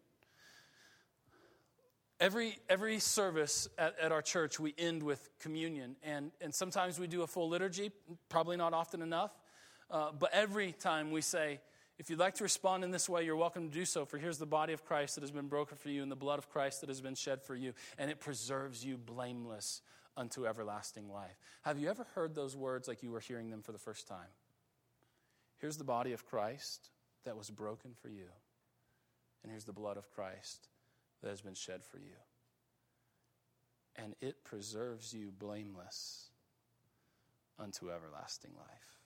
[2.19, 5.95] Every, every service at, at our church, we end with communion.
[6.01, 7.91] And, and sometimes we do a full liturgy,
[8.29, 9.31] probably not often enough.
[9.89, 11.59] Uh, but every time we say,
[11.99, 14.05] if you'd like to respond in this way, you're welcome to do so.
[14.05, 16.37] For here's the body of Christ that has been broken for you, and the blood
[16.37, 19.81] of Christ that has been shed for you, and it preserves you blameless
[20.17, 21.37] unto everlasting life.
[21.61, 24.33] Have you ever heard those words like you were hearing them for the first time?
[25.59, 26.89] Here's the body of Christ
[27.23, 28.27] that was broken for you,
[29.43, 30.67] and here's the blood of Christ
[31.21, 32.17] that has been shed for you.
[33.95, 36.29] And it preserves you blameless
[37.59, 38.97] unto everlasting life.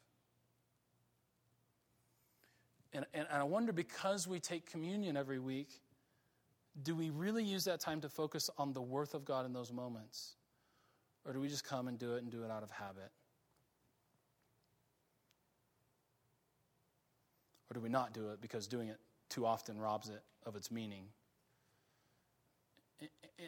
[2.94, 5.70] And, and, I wonder because we take communion every week,
[6.84, 9.72] do we really use that time to focus on the worth of God in those
[9.72, 10.36] moments?
[11.26, 13.12] Or do we just come and do it and do it out of habit?
[17.70, 20.72] Or do we not do it because doing it too often robs it of its
[20.72, 21.06] meaning?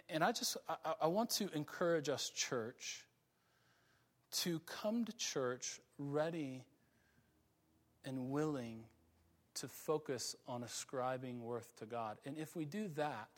[0.09, 0.57] And I just,
[1.01, 3.05] I, want to encourage us, church,
[4.31, 6.63] to come to church ready
[8.05, 8.85] and willing
[9.55, 12.17] to focus on ascribing worth to God.
[12.25, 13.29] And if we do that,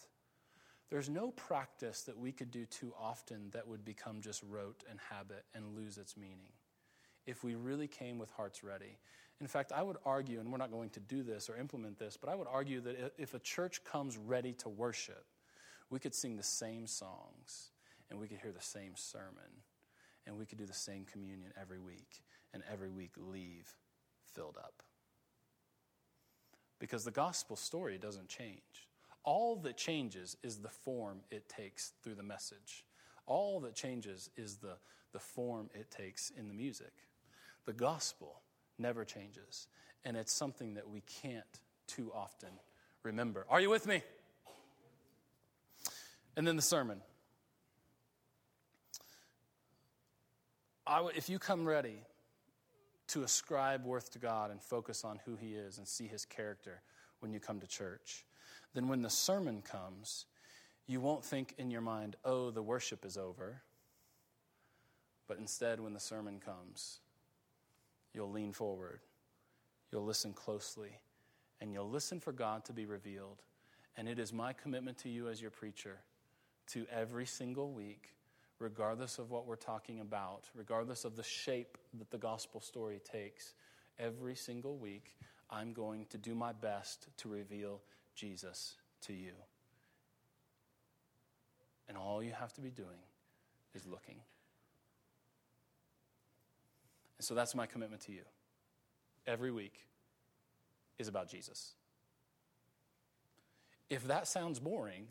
[0.90, 5.00] there's no practice that we could do too often that would become just rote and
[5.10, 6.54] habit and lose its meaning.
[7.26, 8.98] If we really came with hearts ready.
[9.42, 12.18] In fact, I would argue, and we're not going to do this or implement this,
[12.18, 15.26] but I would argue that if a church comes ready to worship,
[15.90, 17.72] we could sing the same songs
[18.10, 19.64] and we could hear the same sermon
[20.26, 23.76] and we could do the same communion every week and every week leave
[24.34, 24.84] filled up.
[26.80, 28.90] Because the gospel story doesn't change.
[29.26, 32.86] All that changes is the form it takes through the message.
[33.26, 34.78] All that changes is the,
[35.12, 36.94] the form it takes in the music.
[37.66, 38.42] The gospel
[38.78, 39.68] never changes,
[40.06, 41.44] and it's something that we can't
[41.88, 42.50] too often
[43.02, 43.48] remember.
[43.50, 44.04] Are you with me?
[46.38, 47.02] And then the sermon.
[51.16, 52.04] if you come ready
[53.08, 56.82] to ascribe worth to God and focus on who He is and see His character
[57.20, 58.26] when you come to church,
[58.76, 60.26] then when the sermon comes,
[60.86, 63.62] you won't think in your mind, oh, the worship is over.
[65.28, 67.00] But instead, when the sermon comes,
[68.14, 69.00] you'll lean forward,
[69.92, 71.00] you'll listen closely,
[71.60, 73.42] and you'll listen for God to be revealed.
[73.98, 75.98] And it is my commitment to you as your preacher
[76.68, 78.10] to every single week,
[78.60, 83.54] regardless of what we're talking about, regardless of the shape that the gospel story takes,
[83.98, 85.16] every single week,
[85.50, 87.82] I'm going to do my best to reveal
[88.16, 89.34] Jesus to you.
[91.88, 93.04] And all you have to be doing
[93.74, 94.18] is looking.
[97.18, 98.24] And so that's my commitment to you.
[99.28, 99.86] Every week
[100.98, 101.74] is about Jesus.
[103.90, 105.08] If that sounds boring,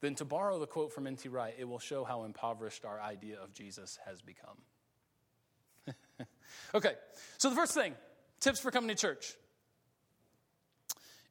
[0.00, 1.28] then to borrow the quote from N.T.
[1.28, 4.56] Wright, it will show how impoverished our idea of Jesus has become.
[6.74, 6.94] okay,
[7.38, 7.94] so the first thing
[8.40, 9.34] tips for coming to church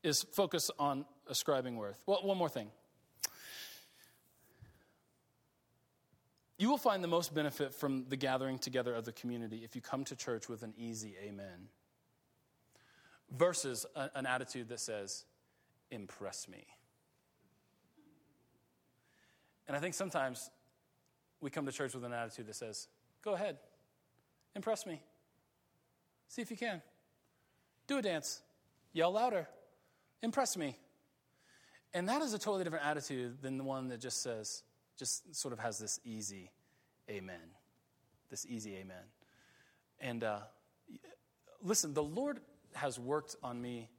[0.03, 2.01] is focus on ascribing worth.
[2.05, 2.69] Well, one more thing.
[6.57, 9.81] You will find the most benefit from the gathering together of the community if you
[9.81, 11.69] come to church with an easy amen
[13.31, 15.23] versus a, an attitude that says,
[15.89, 16.65] impress me.
[19.67, 20.49] And I think sometimes
[21.39, 22.87] we come to church with an attitude that says,
[23.23, 23.57] go ahead,
[24.53, 25.01] impress me.
[26.27, 26.81] See if you can.
[27.87, 28.41] Do a dance,
[28.91, 29.47] yell louder,
[30.21, 30.77] impress me.
[31.93, 34.63] And that is a totally different attitude than the one that just says,
[34.97, 36.51] just sort of has this easy
[37.09, 37.55] amen.
[38.29, 39.03] This easy amen.
[39.99, 40.39] And uh,
[41.63, 42.39] listen, the Lord
[42.75, 43.89] has worked on me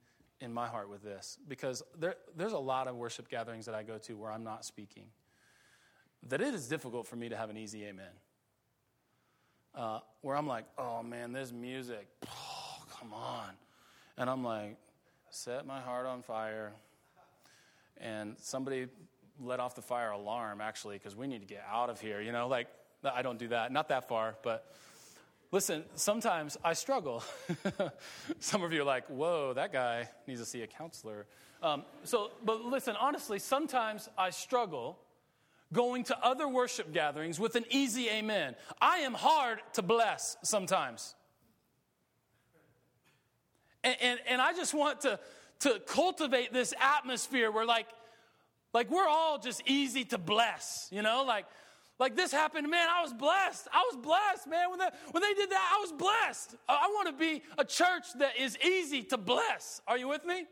[0.40, 3.82] in my heart with this because there, there's a lot of worship gatherings that I
[3.82, 5.06] go to where I'm not speaking
[6.28, 8.12] that it is difficult for me to have an easy amen.
[9.74, 13.50] Uh, where I'm like, oh man, this music, oh, come on.
[14.18, 14.76] And I'm like,
[15.30, 16.72] set my heart on fire.
[17.98, 18.86] And somebody
[19.40, 22.20] let off the fire alarm, actually, because we need to get out of here.
[22.20, 22.68] You know, like,
[23.04, 24.66] I don't do that, not that far, but
[25.52, 27.22] listen, sometimes I struggle.
[28.40, 31.26] Some of you are like, whoa, that guy needs to see a counselor.
[31.62, 34.98] Um, so, but listen, honestly, sometimes I struggle
[35.72, 38.56] going to other worship gatherings with an easy amen.
[38.80, 41.14] I am hard to bless sometimes.
[43.82, 45.18] And, and, and, I just want to,
[45.60, 47.86] to cultivate this atmosphere where, like,
[48.74, 51.24] like, we're all just easy to bless, you know?
[51.26, 51.46] Like,
[51.98, 53.68] like this happened, man, I was blessed.
[53.72, 54.70] I was blessed, man.
[54.70, 56.56] When, the, when they did that, I was blessed.
[56.68, 59.82] I want to be a church that is easy to bless.
[59.86, 60.46] Are you with me?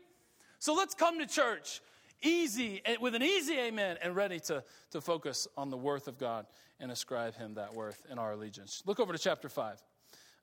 [0.59, 1.81] So let's come to church
[2.21, 6.17] easy, eh, with an easy amen, and ready to, to focus on the worth of
[6.17, 6.45] God
[6.79, 8.83] and ascribe Him that worth in our allegiance.
[8.85, 9.81] Look over to chapter 5,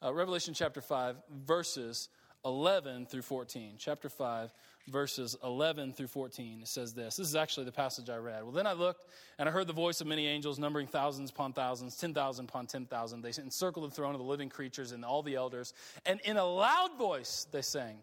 [0.03, 2.09] uh, Revelation chapter 5, verses
[2.47, 3.75] 11 through 14.
[3.77, 4.53] Chapter 5,
[4.87, 6.61] verses 11 through 14.
[6.63, 7.17] It says this.
[7.17, 8.45] This is actually the passage I read.
[8.45, 9.05] Well, then I looked,
[9.39, 13.21] and I heard the voice of many angels, numbering thousands upon thousands, 10,000 upon 10,000.
[13.21, 15.75] They encircled the throne of the living creatures and all the elders,
[16.07, 17.99] and in a loud voice they sang,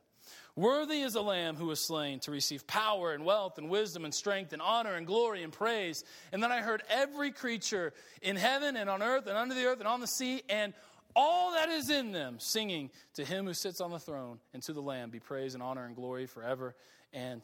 [0.55, 4.13] Worthy is the Lamb who was slain to receive power and wealth and wisdom and
[4.13, 6.03] strength and honor and glory and praise.
[6.31, 9.79] And then I heard every creature in heaven and on earth and under the earth
[9.79, 10.73] and on the sea and
[11.15, 14.73] all that is in them singing to him who sits on the throne and to
[14.73, 16.75] the Lamb be praise and honor and glory forever
[17.13, 17.41] and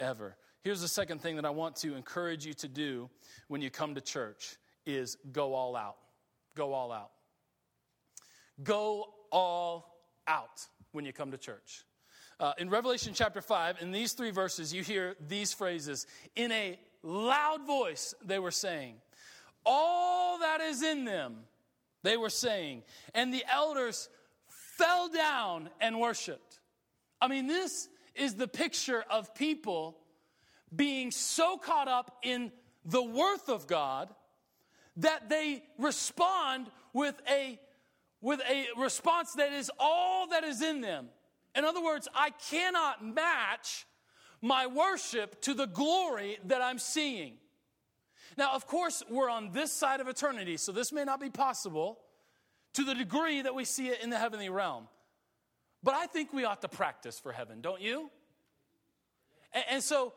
[0.00, 0.36] ever.
[0.62, 3.10] Here's the second thing that I want to encourage you to do
[3.48, 5.96] when you come to church is go all out.
[6.54, 7.10] Go all out.
[8.62, 11.84] Go all out when you come to church.
[12.40, 16.06] Uh, in Revelation chapter 5, in these three verses, you hear these phrases.
[16.34, 18.96] In a loud voice, they were saying,
[19.64, 21.36] All that is in them,
[22.04, 22.84] they were saying.
[23.14, 24.08] And the elders
[24.46, 26.60] fell down and worshiped.
[27.20, 29.96] I mean, this is the picture of people
[30.74, 32.52] being so caught up in
[32.84, 34.14] the worth of God
[34.98, 37.58] that they respond with a
[38.20, 41.08] with a response that is all that is in them.
[41.54, 43.86] In other words, I cannot match
[44.40, 47.34] my worship to the glory that I'm seeing.
[48.36, 51.98] Now, of course, we're on this side of eternity, so this may not be possible
[52.74, 54.88] to the degree that we see it in the heavenly realm.
[55.82, 58.10] But I think we ought to practice for heaven, don't you?
[59.52, 60.12] And, and so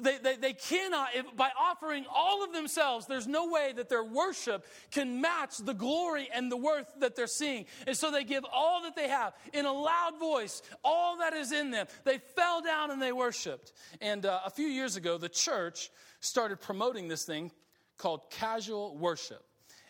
[0.00, 4.04] they, they, they cannot, if, by offering all of themselves, there's no way that their
[4.04, 7.66] worship can match the glory and the worth that they're seeing.
[7.86, 11.52] And so they give all that they have in a loud voice, all that is
[11.52, 11.86] in them.
[12.04, 13.72] They fell down and they worshiped.
[14.00, 17.50] And uh, a few years ago, the church started promoting this thing
[17.98, 19.42] called casual worship.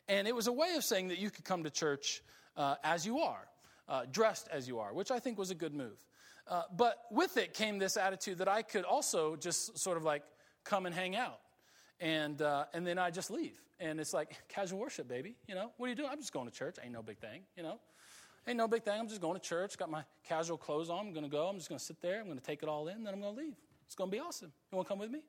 [0.08, 2.22] And it was a way of saying that you could come to church
[2.56, 3.46] uh, as you are,
[3.88, 6.04] uh, dressed as you are, which I think was a good move.
[6.50, 10.24] Uh, but with it came this attitude that I could also just sort of like
[10.64, 11.38] come and hang out.
[12.00, 13.60] And, uh, and then I just leave.
[13.78, 15.36] And it's like casual worship, baby.
[15.46, 16.08] You know, what are you doing?
[16.10, 16.76] I'm just going to church.
[16.82, 17.78] Ain't no big thing, you know.
[18.48, 18.98] Ain't no big thing.
[18.98, 19.78] I'm just going to church.
[19.78, 21.06] Got my casual clothes on.
[21.06, 21.46] I'm going to go.
[21.46, 22.20] I'm just going to sit there.
[22.20, 23.04] I'm going to take it all in.
[23.04, 23.54] Then I'm going to leave.
[23.86, 24.50] It's going to be awesome.
[24.72, 25.20] You want to come with me?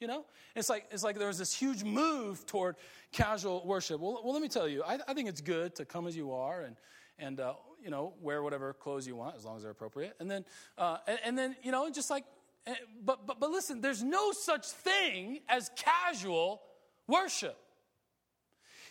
[0.00, 2.76] You know, it's like it's like there's this huge move toward
[3.10, 4.00] casual worship.
[4.00, 6.32] Well, well let me tell you, I, I think it's good to come as you
[6.32, 6.76] are and
[7.18, 10.14] and uh, you know wear whatever clothes you want as long as they're appropriate.
[10.20, 10.44] And then
[10.76, 12.24] uh, and, and then you know just like,
[12.66, 12.74] eh,
[13.04, 16.62] but but but listen, there's no such thing as casual
[17.06, 17.56] worship.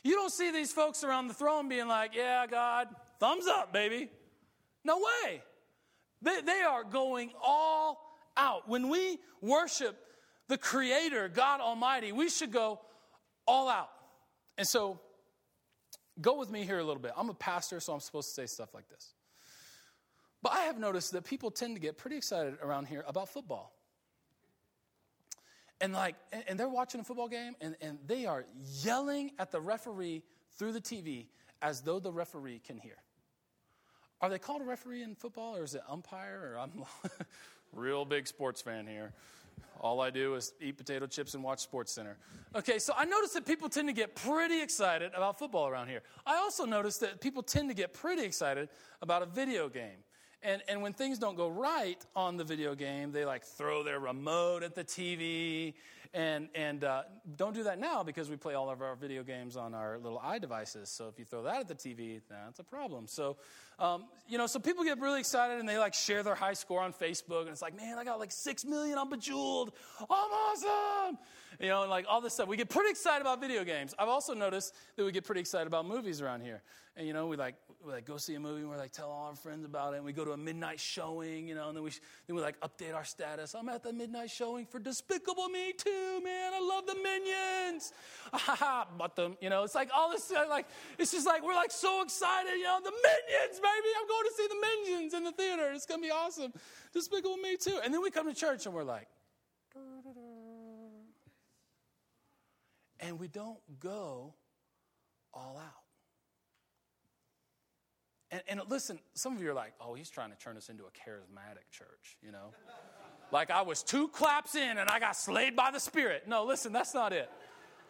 [0.04, 2.88] You don't see these folks around the throne being like, "Yeah, God,
[3.20, 4.10] thumbs up, baby."
[4.84, 5.42] No way.
[6.22, 8.70] They, they are going all out.
[8.70, 9.98] When we worship
[10.48, 12.80] the Creator, God Almighty, we should go
[13.46, 13.90] all out.
[14.58, 15.00] And so,
[16.22, 17.12] go with me here a little bit.
[17.16, 19.14] I'm a pastor, so I'm supposed to say stuff like this.
[20.42, 23.74] But I have noticed that people tend to get pretty excited around here about football.
[25.80, 26.16] And like,
[26.48, 28.46] and they're watching a football game and, and they are
[28.84, 30.24] yelling at the referee
[30.58, 31.28] through the TV
[31.62, 32.98] as though the referee can hear.
[34.22, 36.54] Are they called a referee in football or is it umpire?
[36.54, 36.84] Or I'm
[37.74, 39.14] real big sports fan here.
[39.80, 42.18] All I do is eat potato chips and watch Sports Center.
[42.56, 46.02] Okay, so I notice that people tend to get pretty excited about football around here.
[46.26, 48.70] I also notice that people tend to get pretty excited
[49.02, 50.04] about a video game.
[50.44, 54.00] And, and when things don't go right on the video game, they like throw their
[54.00, 55.74] remote at the TV.
[56.14, 57.04] And, and uh,
[57.36, 60.20] don't do that now because we play all of our video games on our little
[60.20, 60.90] eye devices.
[60.90, 63.08] So if you throw that at the TV, that's a problem.
[63.08, 63.38] So,
[63.80, 66.82] um, you know, so people get really excited and they like share their high score
[66.82, 67.42] on Facebook.
[67.42, 69.72] And it's like, man, I got like six million on Bejeweled.
[70.02, 71.18] I'm awesome.
[71.60, 72.48] You know, and like all this stuff.
[72.48, 73.94] We get pretty excited about video games.
[73.98, 76.62] I've also noticed that we get pretty excited about movies around here.
[76.96, 77.56] And, you know, we like,
[77.86, 79.98] we like go see a movie and we're like tell all our friends about it
[79.98, 81.92] and we go to a midnight showing you know and then we
[82.28, 86.22] then we like update our status i'm at the midnight showing for despicable me 2
[86.24, 87.94] man i love the minions
[88.98, 90.66] but them you know it's like all this like
[90.98, 94.34] it's just like we're like so excited you know the minions baby i'm going to
[94.36, 96.54] see the minions in the theater it's going to be awesome
[96.94, 99.08] despicable me 2 and then we come to church and we're like
[103.00, 104.34] and we don't go
[105.34, 105.88] all out
[108.32, 110.84] and, and listen, some of you are like, oh, he's trying to turn us into
[110.84, 112.54] a charismatic church, you know?
[113.32, 116.24] like I was two claps in and I got slayed by the Spirit.
[116.28, 117.30] No, listen, that's not it.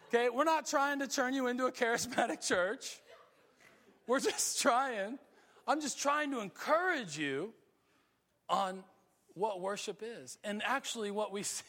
[0.08, 3.00] Okay, we're not trying to turn you into a charismatic church.
[4.06, 5.18] We're just trying,
[5.68, 7.52] I'm just trying to encourage you
[8.48, 8.82] on
[9.34, 11.64] what worship is and actually what we see.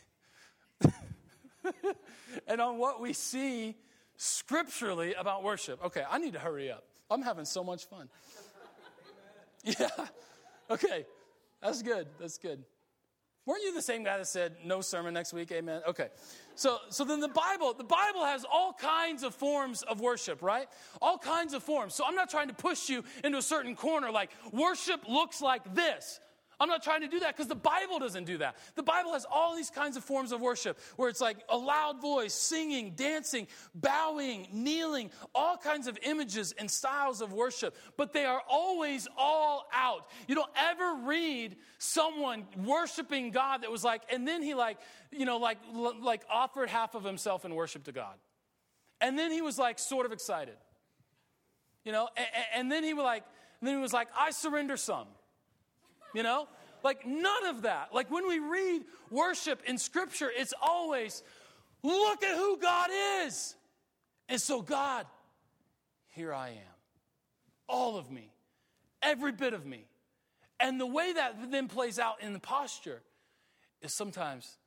[2.47, 3.75] and on what we see
[4.15, 5.83] scripturally about worship.
[5.83, 6.85] Okay, I need to hurry up.
[7.11, 8.09] I'm having so much fun.
[9.65, 9.89] Yeah.
[10.71, 11.05] Okay.
[11.61, 12.07] That's good.
[12.17, 12.63] That's good.
[13.45, 15.51] Weren't you the same guy that said no sermon next week?
[15.51, 15.81] Amen.
[15.87, 16.09] Okay.
[16.55, 20.67] So so then the Bible, the Bible has all kinds of forms of worship, right?
[21.01, 21.95] All kinds of forms.
[21.95, 25.73] So I'm not trying to push you into a certain corner like worship looks like
[25.73, 26.19] this.
[26.59, 28.57] I'm not trying to do that because the Bible doesn't do that.
[28.75, 32.01] The Bible has all these kinds of forms of worship where it's like a loud
[32.01, 38.25] voice, singing, dancing, bowing, kneeling, all kinds of images and styles of worship, but they
[38.25, 40.09] are always all out.
[40.27, 44.79] You don't ever read someone worshiping God that was like, and then he like,
[45.11, 45.59] you know, like,
[46.01, 48.15] like offered half of himself in worship to God.
[48.99, 50.57] And then he was like sort of excited.
[51.85, 53.23] You know, and, and then he was like,
[53.61, 55.07] then he was like, I surrender some.
[56.13, 56.47] You know?
[56.83, 57.93] Like none of that.
[57.93, 61.23] Like when we read worship in Scripture, it's always,
[61.83, 62.89] look at who God
[63.25, 63.55] is.
[64.27, 65.05] And so, God,
[66.09, 66.77] here I am.
[67.67, 68.31] All of me,
[69.01, 69.85] every bit of me.
[70.59, 73.01] And the way that then plays out in the posture
[73.81, 74.57] is sometimes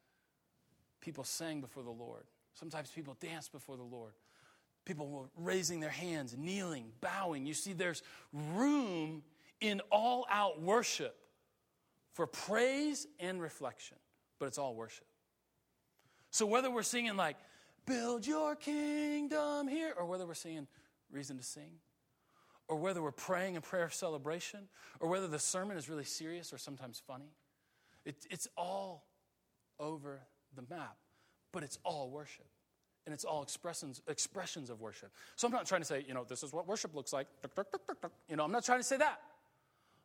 [1.01, 2.25] people sang before the Lord.
[2.55, 4.13] Sometimes people dance before the Lord.
[4.85, 7.47] People were raising their hands, kneeling, bowing.
[7.47, 9.23] You see, there's room
[9.61, 11.17] in all out worship
[12.13, 13.97] for praise and reflection,
[14.39, 15.07] but it's all worship.
[16.31, 17.37] So whether we're singing like,
[17.87, 20.67] build your kingdom here, or whether we're singing
[21.11, 21.73] reason to sing,
[22.69, 24.69] or whether we're praying a prayer of celebration,
[25.01, 27.35] or whether the sermon is really serious or sometimes funny,
[28.05, 29.05] it, it's all
[29.79, 30.21] over
[30.55, 30.97] the map,
[31.53, 32.47] but it's all worship.
[33.05, 35.11] And it's all expressions, expressions of worship.
[35.35, 37.27] So I'm not trying to say, you know, this is what worship looks like.
[38.29, 39.21] You know, I'm not trying to say that.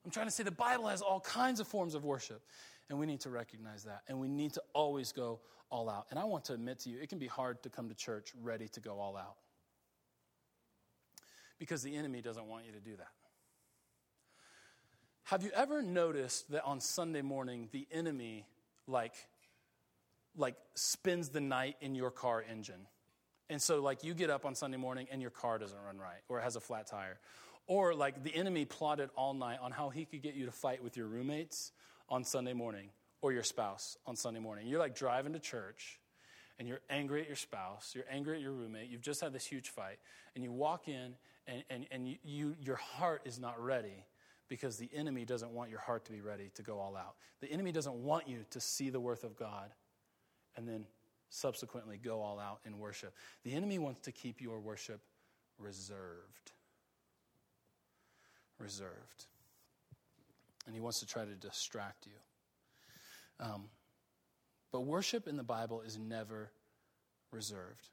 [0.07, 2.41] I'm trying to say the Bible has all kinds of forms of worship,
[2.89, 6.07] and we need to recognize that, and we need to always go all out.
[6.11, 8.31] And I want to admit to you, it can be hard to come to church
[8.41, 9.35] ready to go all out.
[11.59, 13.09] because the enemy doesn't want you to do that.
[15.23, 18.45] Have you ever noticed that on Sunday morning the enemy
[18.87, 19.13] like
[20.37, 22.87] like spends the night in your car engine?
[23.49, 26.21] And so like you get up on Sunday morning and your car doesn't run right
[26.29, 27.19] or it has a flat tire.
[27.67, 30.83] Or like the enemy plotted all night on how he could get you to fight
[30.83, 31.71] with your roommates
[32.09, 32.89] on Sunday morning
[33.21, 34.67] or your spouse on Sunday morning.
[34.67, 35.99] You're like driving to church
[36.59, 39.45] and you're angry at your spouse, you're angry at your roommate, you've just had this
[39.45, 39.99] huge fight,
[40.33, 41.13] and you walk in
[41.45, 44.05] and, and, and you, you, your heart is not ready
[44.49, 47.15] because the enemy doesn't want your heart to be ready to go all out.
[47.41, 49.71] The enemy doesn't want you to see the worth of God
[50.55, 50.85] and then
[51.29, 53.13] subsequently go all out in worship.
[53.43, 55.01] The enemy wants to keep your worship
[55.59, 56.51] reserved.
[58.59, 59.25] Reserved.
[60.65, 63.45] And he wants to try to distract you.
[63.45, 63.65] Um,
[64.71, 66.51] but worship in the Bible is never
[67.31, 67.89] reserved.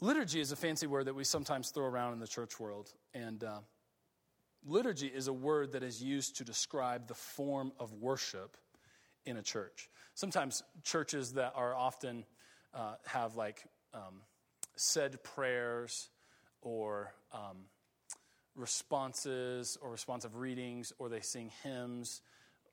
[0.00, 2.92] Liturgy is a fancy word that we sometimes throw around in the church world.
[3.14, 3.60] And uh,
[4.66, 8.56] liturgy is a word that is used to describe the form of worship
[9.26, 9.88] in a church.
[10.14, 12.24] Sometimes churches that are often
[12.74, 13.62] uh, have like
[13.94, 14.22] um,
[14.82, 16.08] said prayers
[16.60, 17.56] or um,
[18.56, 22.20] responses or responsive readings, or they sing hymns,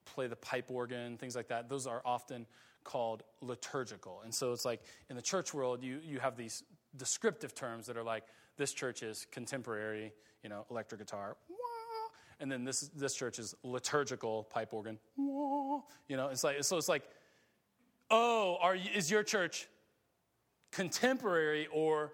[0.06, 1.70] play the pipe organ, things like that.
[1.70, 2.48] Those are often
[2.84, 4.22] called liturgical.
[4.24, 6.64] And so it's like in the church world, you, you have these
[6.98, 8.24] descriptive terms that are like
[8.58, 10.12] this church is contemporary,
[10.44, 11.38] you know, electric guitar,
[12.40, 15.84] and then this this church is liturgical pipe organ, you
[16.18, 16.30] know.
[16.30, 17.04] It's like so it's like,
[18.10, 19.68] oh, are is your church
[20.72, 22.14] contemporary or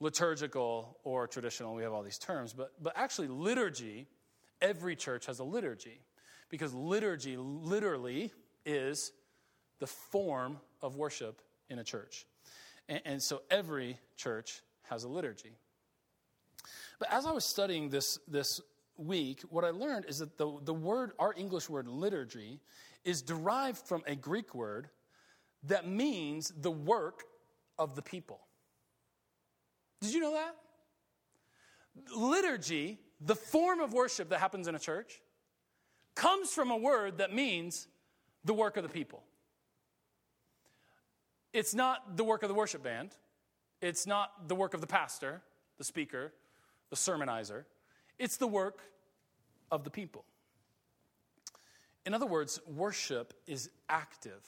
[0.00, 1.74] liturgical or traditional.
[1.74, 4.06] We have all these terms, but, but actually, liturgy,
[4.60, 6.00] every church has a liturgy
[6.50, 8.32] because liturgy literally
[8.64, 9.12] is
[9.80, 12.26] the form of worship in a church.
[12.88, 15.52] And, and so every church has a liturgy.
[16.98, 18.60] But as I was studying this, this
[18.96, 22.60] week, what I learned is that the, the word, our English word liturgy,
[23.04, 24.88] is derived from a Greek word
[25.64, 27.24] that means the work
[27.78, 28.40] of the people.
[30.00, 30.54] Did you know that?
[32.16, 35.20] Liturgy, the form of worship that happens in a church,
[36.14, 37.88] comes from a word that means
[38.44, 39.22] the work of the people.
[41.52, 43.10] It's not the work of the worship band.
[43.80, 45.42] It's not the work of the pastor,
[45.78, 46.32] the speaker,
[46.90, 47.64] the sermonizer.
[48.18, 48.80] It's the work
[49.70, 50.24] of the people.
[52.04, 54.42] In other words, worship is active,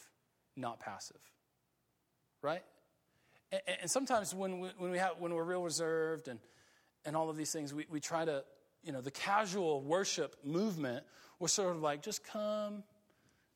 [0.57, 1.21] not passive.
[2.43, 2.63] Right?
[3.53, 6.39] And, and sometimes when, we, when, we have, when we're real reserved and,
[7.05, 8.45] and all of these things, we, we try to,
[8.83, 11.05] you know, the casual worship movement,
[11.39, 12.83] we're sort of like, just come,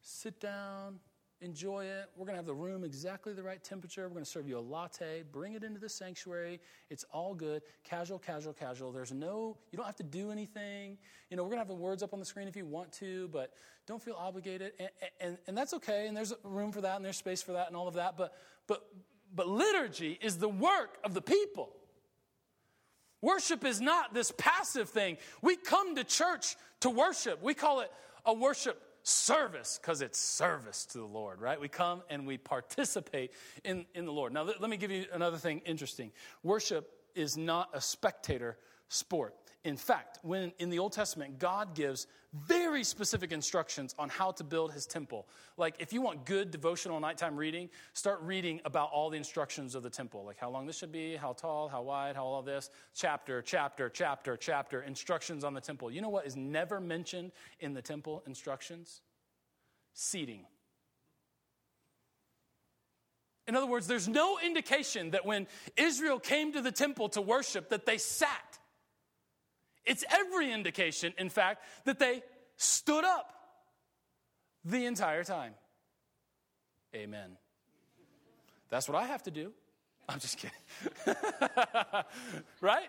[0.01, 0.99] sit down,
[1.41, 2.07] enjoy it.
[2.17, 4.03] We're going to have the room exactly the right temperature.
[4.03, 5.25] We're going to serve you a latte.
[5.31, 6.61] Bring it into the sanctuary.
[6.89, 7.63] It's all good.
[7.85, 8.93] Casual, casual, casual.
[8.93, 10.97] There's no, you don't have to do anything.
[11.31, 12.93] You know, we're going to have the words up on the screen if you want
[12.93, 13.53] to, but
[13.87, 14.73] don't feel obligated.
[14.79, 14.89] And,
[15.21, 16.07] and, and that's okay.
[16.07, 18.17] And there's room for that and there's space for that and all of that.
[18.17, 18.35] But,
[18.67, 18.87] but,
[19.35, 21.71] but liturgy is the work of the people.
[23.21, 25.17] Worship is not this passive thing.
[25.41, 27.43] We come to church to worship.
[27.43, 27.91] We call it
[28.27, 31.61] a worship service because it's service to the Lord, right?
[31.61, 33.33] We come and we participate
[33.65, 34.33] in, in the Lord.
[34.33, 36.11] Now, let me give you another thing interesting.
[36.43, 38.59] Worship is not a spectator
[38.89, 39.35] sport.
[39.65, 44.45] In fact, when in the Old Testament, God gives very specific instructions on how to
[44.45, 45.27] build his temple.
[45.57, 49.83] Like, if you want good devotional nighttime reading, start reading about all the instructions of
[49.83, 52.69] the temple, like how long this should be, how tall, how wide, how all this,
[52.95, 55.91] chapter, chapter, chapter, chapter, instructions on the temple.
[55.91, 59.01] You know what is never mentioned in the temple instructions?
[59.95, 60.45] Seating.
[63.47, 65.47] In other words, there's no indication that when
[65.77, 68.54] Israel came to the temple to worship that they sat.
[69.87, 72.23] It's every indication, in fact, that they
[72.57, 73.33] stood up
[74.65, 75.55] the entire time.
[76.95, 77.37] Amen.
[78.71, 79.53] That's what I have to do.
[80.09, 80.57] I'm just kidding.
[82.61, 82.89] right?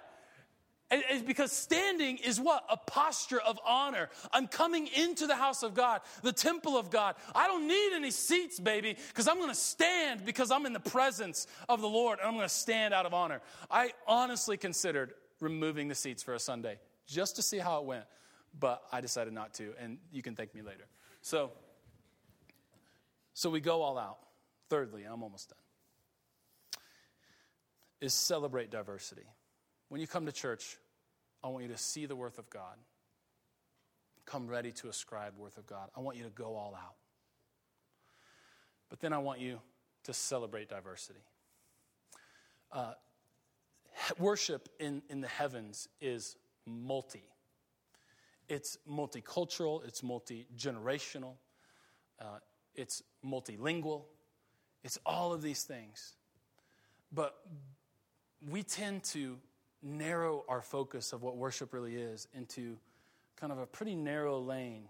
[0.91, 2.63] It's because standing is what?
[2.69, 4.09] A posture of honor.
[4.31, 7.15] I'm coming into the house of God, the temple of God.
[7.33, 10.79] I don't need any seats, baby, because I'm going to stand because I'm in the
[10.79, 13.41] presence of the Lord and I'm going to stand out of honor.
[13.71, 18.05] I honestly considered removing the seats for a Sunday just to see how it went,
[18.59, 20.86] but I decided not to, and you can thank me later.
[21.21, 21.51] So,
[23.33, 24.17] so we go all out.
[24.69, 25.59] Thirdly, I'm almost done,
[28.01, 29.25] is celebrate diversity.
[29.89, 30.77] When you come to church,
[31.43, 32.77] I want you to see the worth of God.
[34.25, 35.89] Come ready to ascribe worth of God.
[35.95, 36.95] I want you to go all out.
[38.89, 39.59] But then I want you
[40.05, 41.21] to celebrate diversity.
[42.71, 42.93] uh,
[44.19, 46.35] worship in, in the heavens is
[46.65, 47.23] multi.
[48.47, 51.33] It's multicultural, it's multi generational,
[52.19, 52.39] uh,
[52.75, 54.03] it's multilingual,
[54.83, 56.15] it's all of these things.
[57.11, 57.35] But
[58.47, 59.37] we tend to
[59.81, 62.77] narrow our focus of what worship really is into
[63.35, 64.89] kind of a pretty narrow lane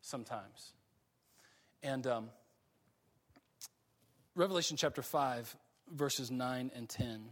[0.00, 0.72] sometimes.
[1.82, 2.30] And um,
[4.34, 5.56] Revelation chapter 5,
[5.92, 7.30] verses 9 and 10.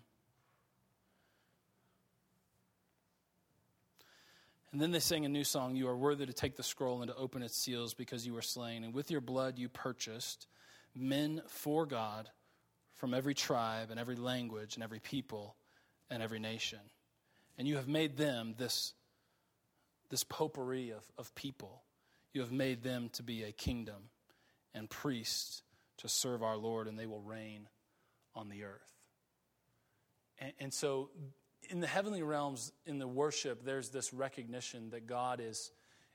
[4.72, 7.10] And then they sang a new song You are worthy to take the scroll and
[7.10, 8.84] to open its seals because you were slain.
[8.84, 10.46] And with your blood you purchased
[10.94, 12.28] men for God
[12.94, 15.56] from every tribe and every language and every people
[16.10, 16.80] and every nation.
[17.56, 18.92] And you have made them this,
[20.10, 21.82] this potpourri of, of people.
[22.32, 24.10] You have made them to be a kingdom
[24.74, 25.62] and priests
[25.98, 27.68] to serve our Lord, and they will reign
[28.34, 28.92] on the earth.
[30.38, 31.10] And, and so,
[31.68, 35.70] in the heavenly realms, in the worship, there's this recognition that God is,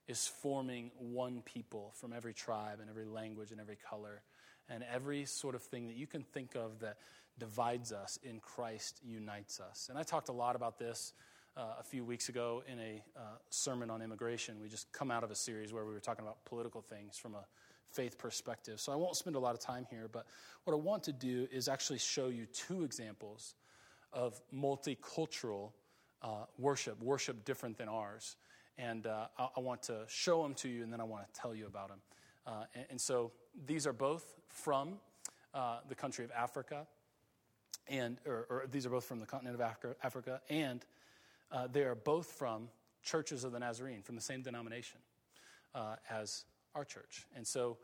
[0.08, 4.22] is forming one people from every tribe and every language and every color
[4.70, 6.98] and every sort of thing that you can think of that
[7.40, 9.88] divides us in Christ unites us.
[9.90, 11.14] And I talked a lot about this
[11.56, 14.60] uh, a few weeks ago in a uh, sermon on immigration.
[14.62, 17.36] We just come out of a series where we were talking about political things from
[17.36, 17.46] a
[17.92, 18.80] faith perspective.
[18.80, 20.26] So I won't spend a lot of time here, but
[20.64, 23.56] what I want to do is actually show you two examples
[24.14, 25.72] of multicultural
[26.24, 28.38] uh, worship, worship different than ours.
[28.78, 31.40] And uh, I, I, want to show them to you, and then I want to
[31.40, 32.00] tell you about them.
[32.48, 33.32] Uh, and, and, so
[33.66, 34.96] these are both from
[35.54, 36.88] uh, the country of Africa,
[37.88, 40.86] and or, or, these are both from the continent of Africa, Africa and
[41.52, 42.70] uh, they are both from
[43.04, 45.00] churches of the Nazarene, from the same denomination
[45.76, 47.28] uh, as our church.
[47.36, 47.78] And so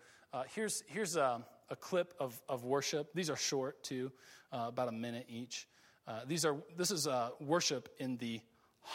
[0.48, 3.14] here's, here's a, a, clip of, of worship.
[3.14, 4.12] These are short, too,
[4.52, 5.68] about a minute each.
[6.10, 8.42] Uh, these are, this is uh, worship in the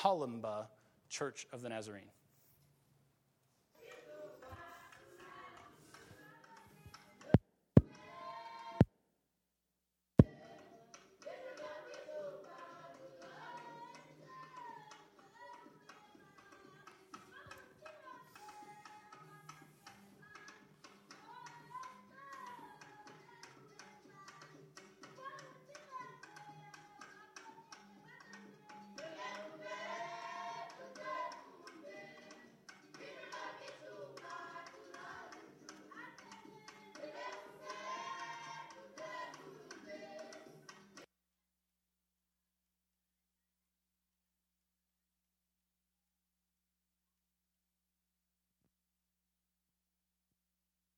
[0.00, 0.66] Halimba
[1.08, 2.10] Church of the Nazarene.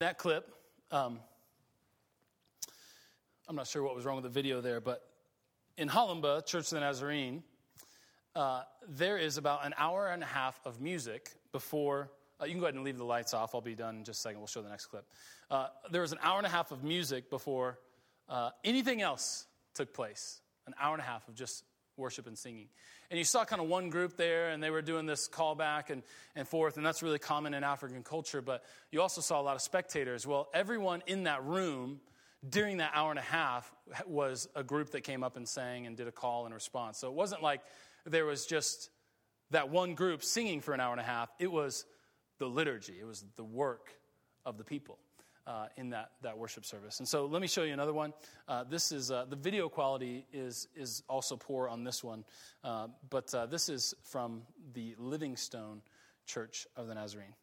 [0.07, 0.49] That clip,
[0.93, 1.19] um,
[3.49, 5.03] I'm not sure what was wrong with the video there, but
[5.77, 7.43] in Halimba, Church of the Nazarene,
[8.37, 12.09] uh, there is about an hour and a half of music before.
[12.41, 13.53] Uh, you can go ahead and leave the lights off.
[13.53, 14.39] I'll be done in just a second.
[14.39, 15.07] We'll show the next clip.
[15.51, 17.81] Uh, there was an hour and a half of music before
[18.29, 20.41] uh, anything else took place.
[20.69, 21.65] An hour and a half of just
[21.97, 22.69] worship and singing.
[23.11, 25.91] And you saw kind of one group there, and they were doing this call back
[25.91, 26.03] and,
[26.35, 28.43] and forth, and that's really common in African culture.
[28.43, 30.27] But you also saw a lot of spectators.
[30.27, 32.01] Well, everyone in that room
[32.49, 33.73] during that hour and a half
[34.07, 36.99] was a group that came up and sang and did a call and response.
[36.99, 37.61] So it wasn't like
[38.05, 38.91] there was just
[39.51, 41.85] that one group singing for an hour and a half, it was
[42.39, 43.91] the liturgy, it was the work
[44.45, 44.99] of the people
[45.47, 46.99] uh, in that, that worship service.
[46.99, 48.13] And so let me show you another one.
[48.49, 52.25] Uh, this is uh, the video quality is, is also poor on this one,
[52.65, 54.43] uh, but uh, this is from
[54.75, 55.83] the Livingstone
[56.27, 57.35] Church of the Nazarene.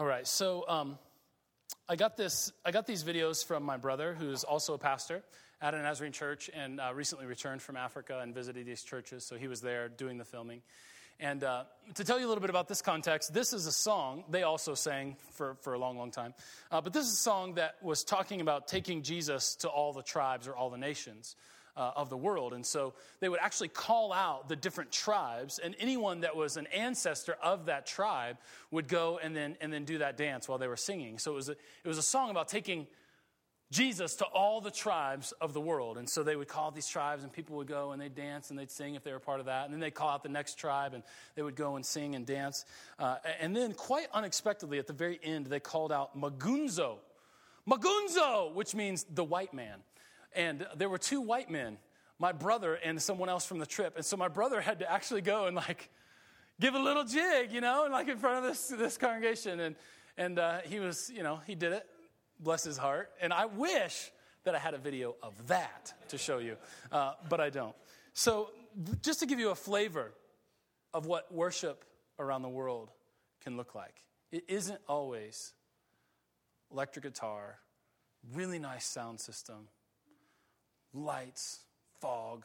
[0.00, 0.98] All right, so um,
[1.86, 2.54] I got this.
[2.64, 5.22] I got these videos from my brother, who's also a pastor
[5.60, 9.26] at a Nazarene church, and uh, recently returned from Africa and visited these churches.
[9.26, 10.62] So he was there doing the filming,
[11.22, 11.64] And uh,
[11.96, 14.72] to tell you a little bit about this context, this is a song they also
[14.72, 16.32] sang for, for a long, long time.
[16.70, 20.02] Uh, but this is a song that was talking about taking Jesus to all the
[20.02, 21.36] tribes or all the nations.
[21.80, 22.52] Uh, of the world.
[22.52, 26.66] And so they would actually call out the different tribes, and anyone that was an
[26.66, 28.36] ancestor of that tribe
[28.70, 31.18] would go and then, and then do that dance while they were singing.
[31.18, 32.86] So it was a, it was a song about taking
[33.70, 35.96] Jesus to all the tribes of the world.
[35.96, 38.58] And so they would call these tribes, and people would go and they'd dance and
[38.58, 39.64] they'd sing if they were part of that.
[39.64, 41.02] And then they'd call out the next tribe, and
[41.34, 42.66] they would go and sing and dance.
[42.98, 46.98] Uh, and then, quite unexpectedly, at the very end, they called out Magunzo.
[47.66, 49.78] Magunzo, which means the white man.
[50.34, 51.78] And there were two white men,
[52.18, 53.96] my brother and someone else from the trip.
[53.96, 55.88] And so my brother had to actually go and like
[56.60, 59.60] give a little jig, you know, and like in front of this, this congregation.
[59.60, 59.76] And,
[60.16, 61.86] and uh, he was, you know, he did it
[62.42, 63.10] bless his heart.
[63.20, 64.10] And I wish
[64.44, 66.56] that I had a video of that to show you,
[66.90, 67.74] uh, but I don't.
[68.14, 68.50] So,
[69.02, 70.12] just to give you a flavor
[70.94, 71.84] of what worship
[72.18, 72.90] around the world
[73.42, 75.52] can look like, it isn't always
[76.72, 77.58] electric guitar,
[78.32, 79.68] really nice sound system,
[80.92, 81.60] lights,
[82.00, 82.44] fog,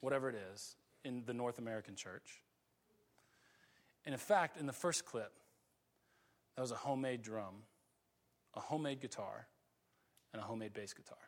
[0.00, 2.42] whatever it is, in the North American church.
[4.04, 5.32] And in fact, in the first clip,
[6.56, 7.62] that was a homemade drum
[8.56, 9.46] a homemade guitar
[10.32, 11.18] and a homemade bass guitar.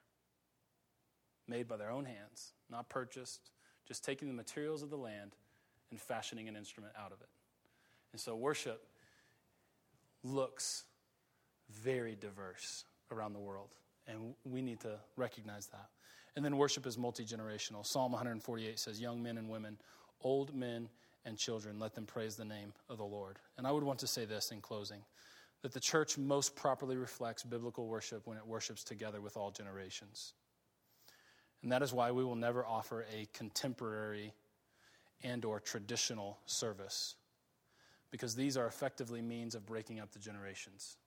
[1.48, 3.50] Made by their own hands, not purchased,
[3.86, 5.36] just taking the materials of the land
[5.90, 7.28] and fashioning an instrument out of it.
[8.12, 8.86] And so worship
[10.24, 10.84] looks
[11.70, 13.70] very diverse around the world,
[14.08, 15.88] and we need to recognize that.
[16.36, 17.84] And then worship is multi generational.
[17.84, 19.78] Psalm 148 says, Young men and women,
[20.20, 20.88] old men
[21.24, 23.38] and children, let them praise the name of the Lord.
[23.56, 25.00] And I would want to say this in closing
[25.62, 30.34] that the church most properly reflects biblical worship when it worships together with all generations.
[31.62, 34.34] And that is why we will never offer a contemporary
[35.24, 37.16] and or traditional service
[38.10, 40.98] because these are effectively means of breaking up the generations.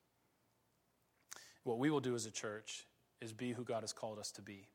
[1.62, 2.84] What we will do as a church
[3.20, 4.66] is be who God has called us to be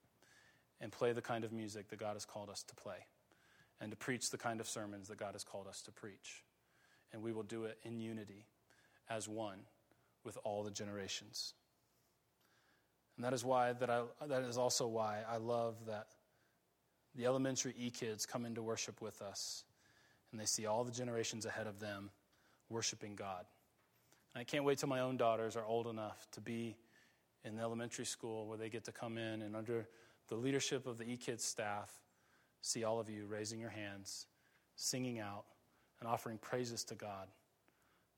[0.81, 3.07] and play the kind of music that God has called us to play
[3.81, 6.43] and to preach the kind of sermons that God has called us to preach.
[7.13, 8.45] And we will do it in unity
[9.09, 9.59] as one
[10.23, 11.53] with all the generations.
[13.15, 16.07] And that is why that I that is also why I love that
[17.15, 19.63] the elementary E kids come into worship with us
[20.31, 22.09] and they see all the generations ahead of them
[22.69, 23.45] worshiping God.
[24.33, 26.75] And I can't wait till my own daughters are old enough to be
[27.45, 29.87] in the elementary school where they get to come in and under
[30.27, 31.91] the leadership of the E Kids staff
[32.61, 34.25] see all of you raising your hands,
[34.75, 35.45] singing out,
[35.99, 37.27] and offering praises to God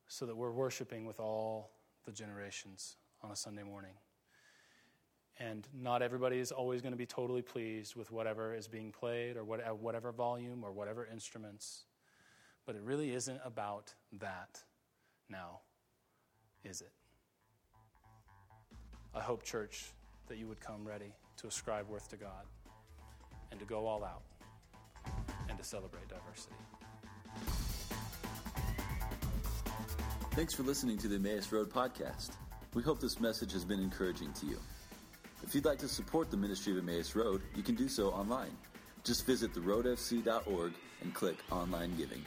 [0.07, 1.71] so that we're worshiping with all
[2.05, 3.93] the generations on a Sunday morning.
[5.39, 9.37] And not everybody is always going to be totally pleased with whatever is being played
[9.37, 11.83] or whatever volume or whatever instruments.
[12.65, 14.63] But it really isn't about that
[15.29, 15.59] now,
[16.63, 16.91] is it?
[19.13, 19.91] I hope, church,
[20.27, 22.45] that you would come ready to ascribe worth to God
[23.51, 24.23] and to go all out
[25.49, 26.55] and to celebrate diversity.
[30.31, 32.31] Thanks for listening to the Emmaus Road podcast.
[32.73, 34.59] We hope this message has been encouraging to you.
[35.43, 38.55] If you'd like to support the ministry of Emmaus Road, you can do so online.
[39.03, 42.23] Just visit theroadfc.org and click Online Giving.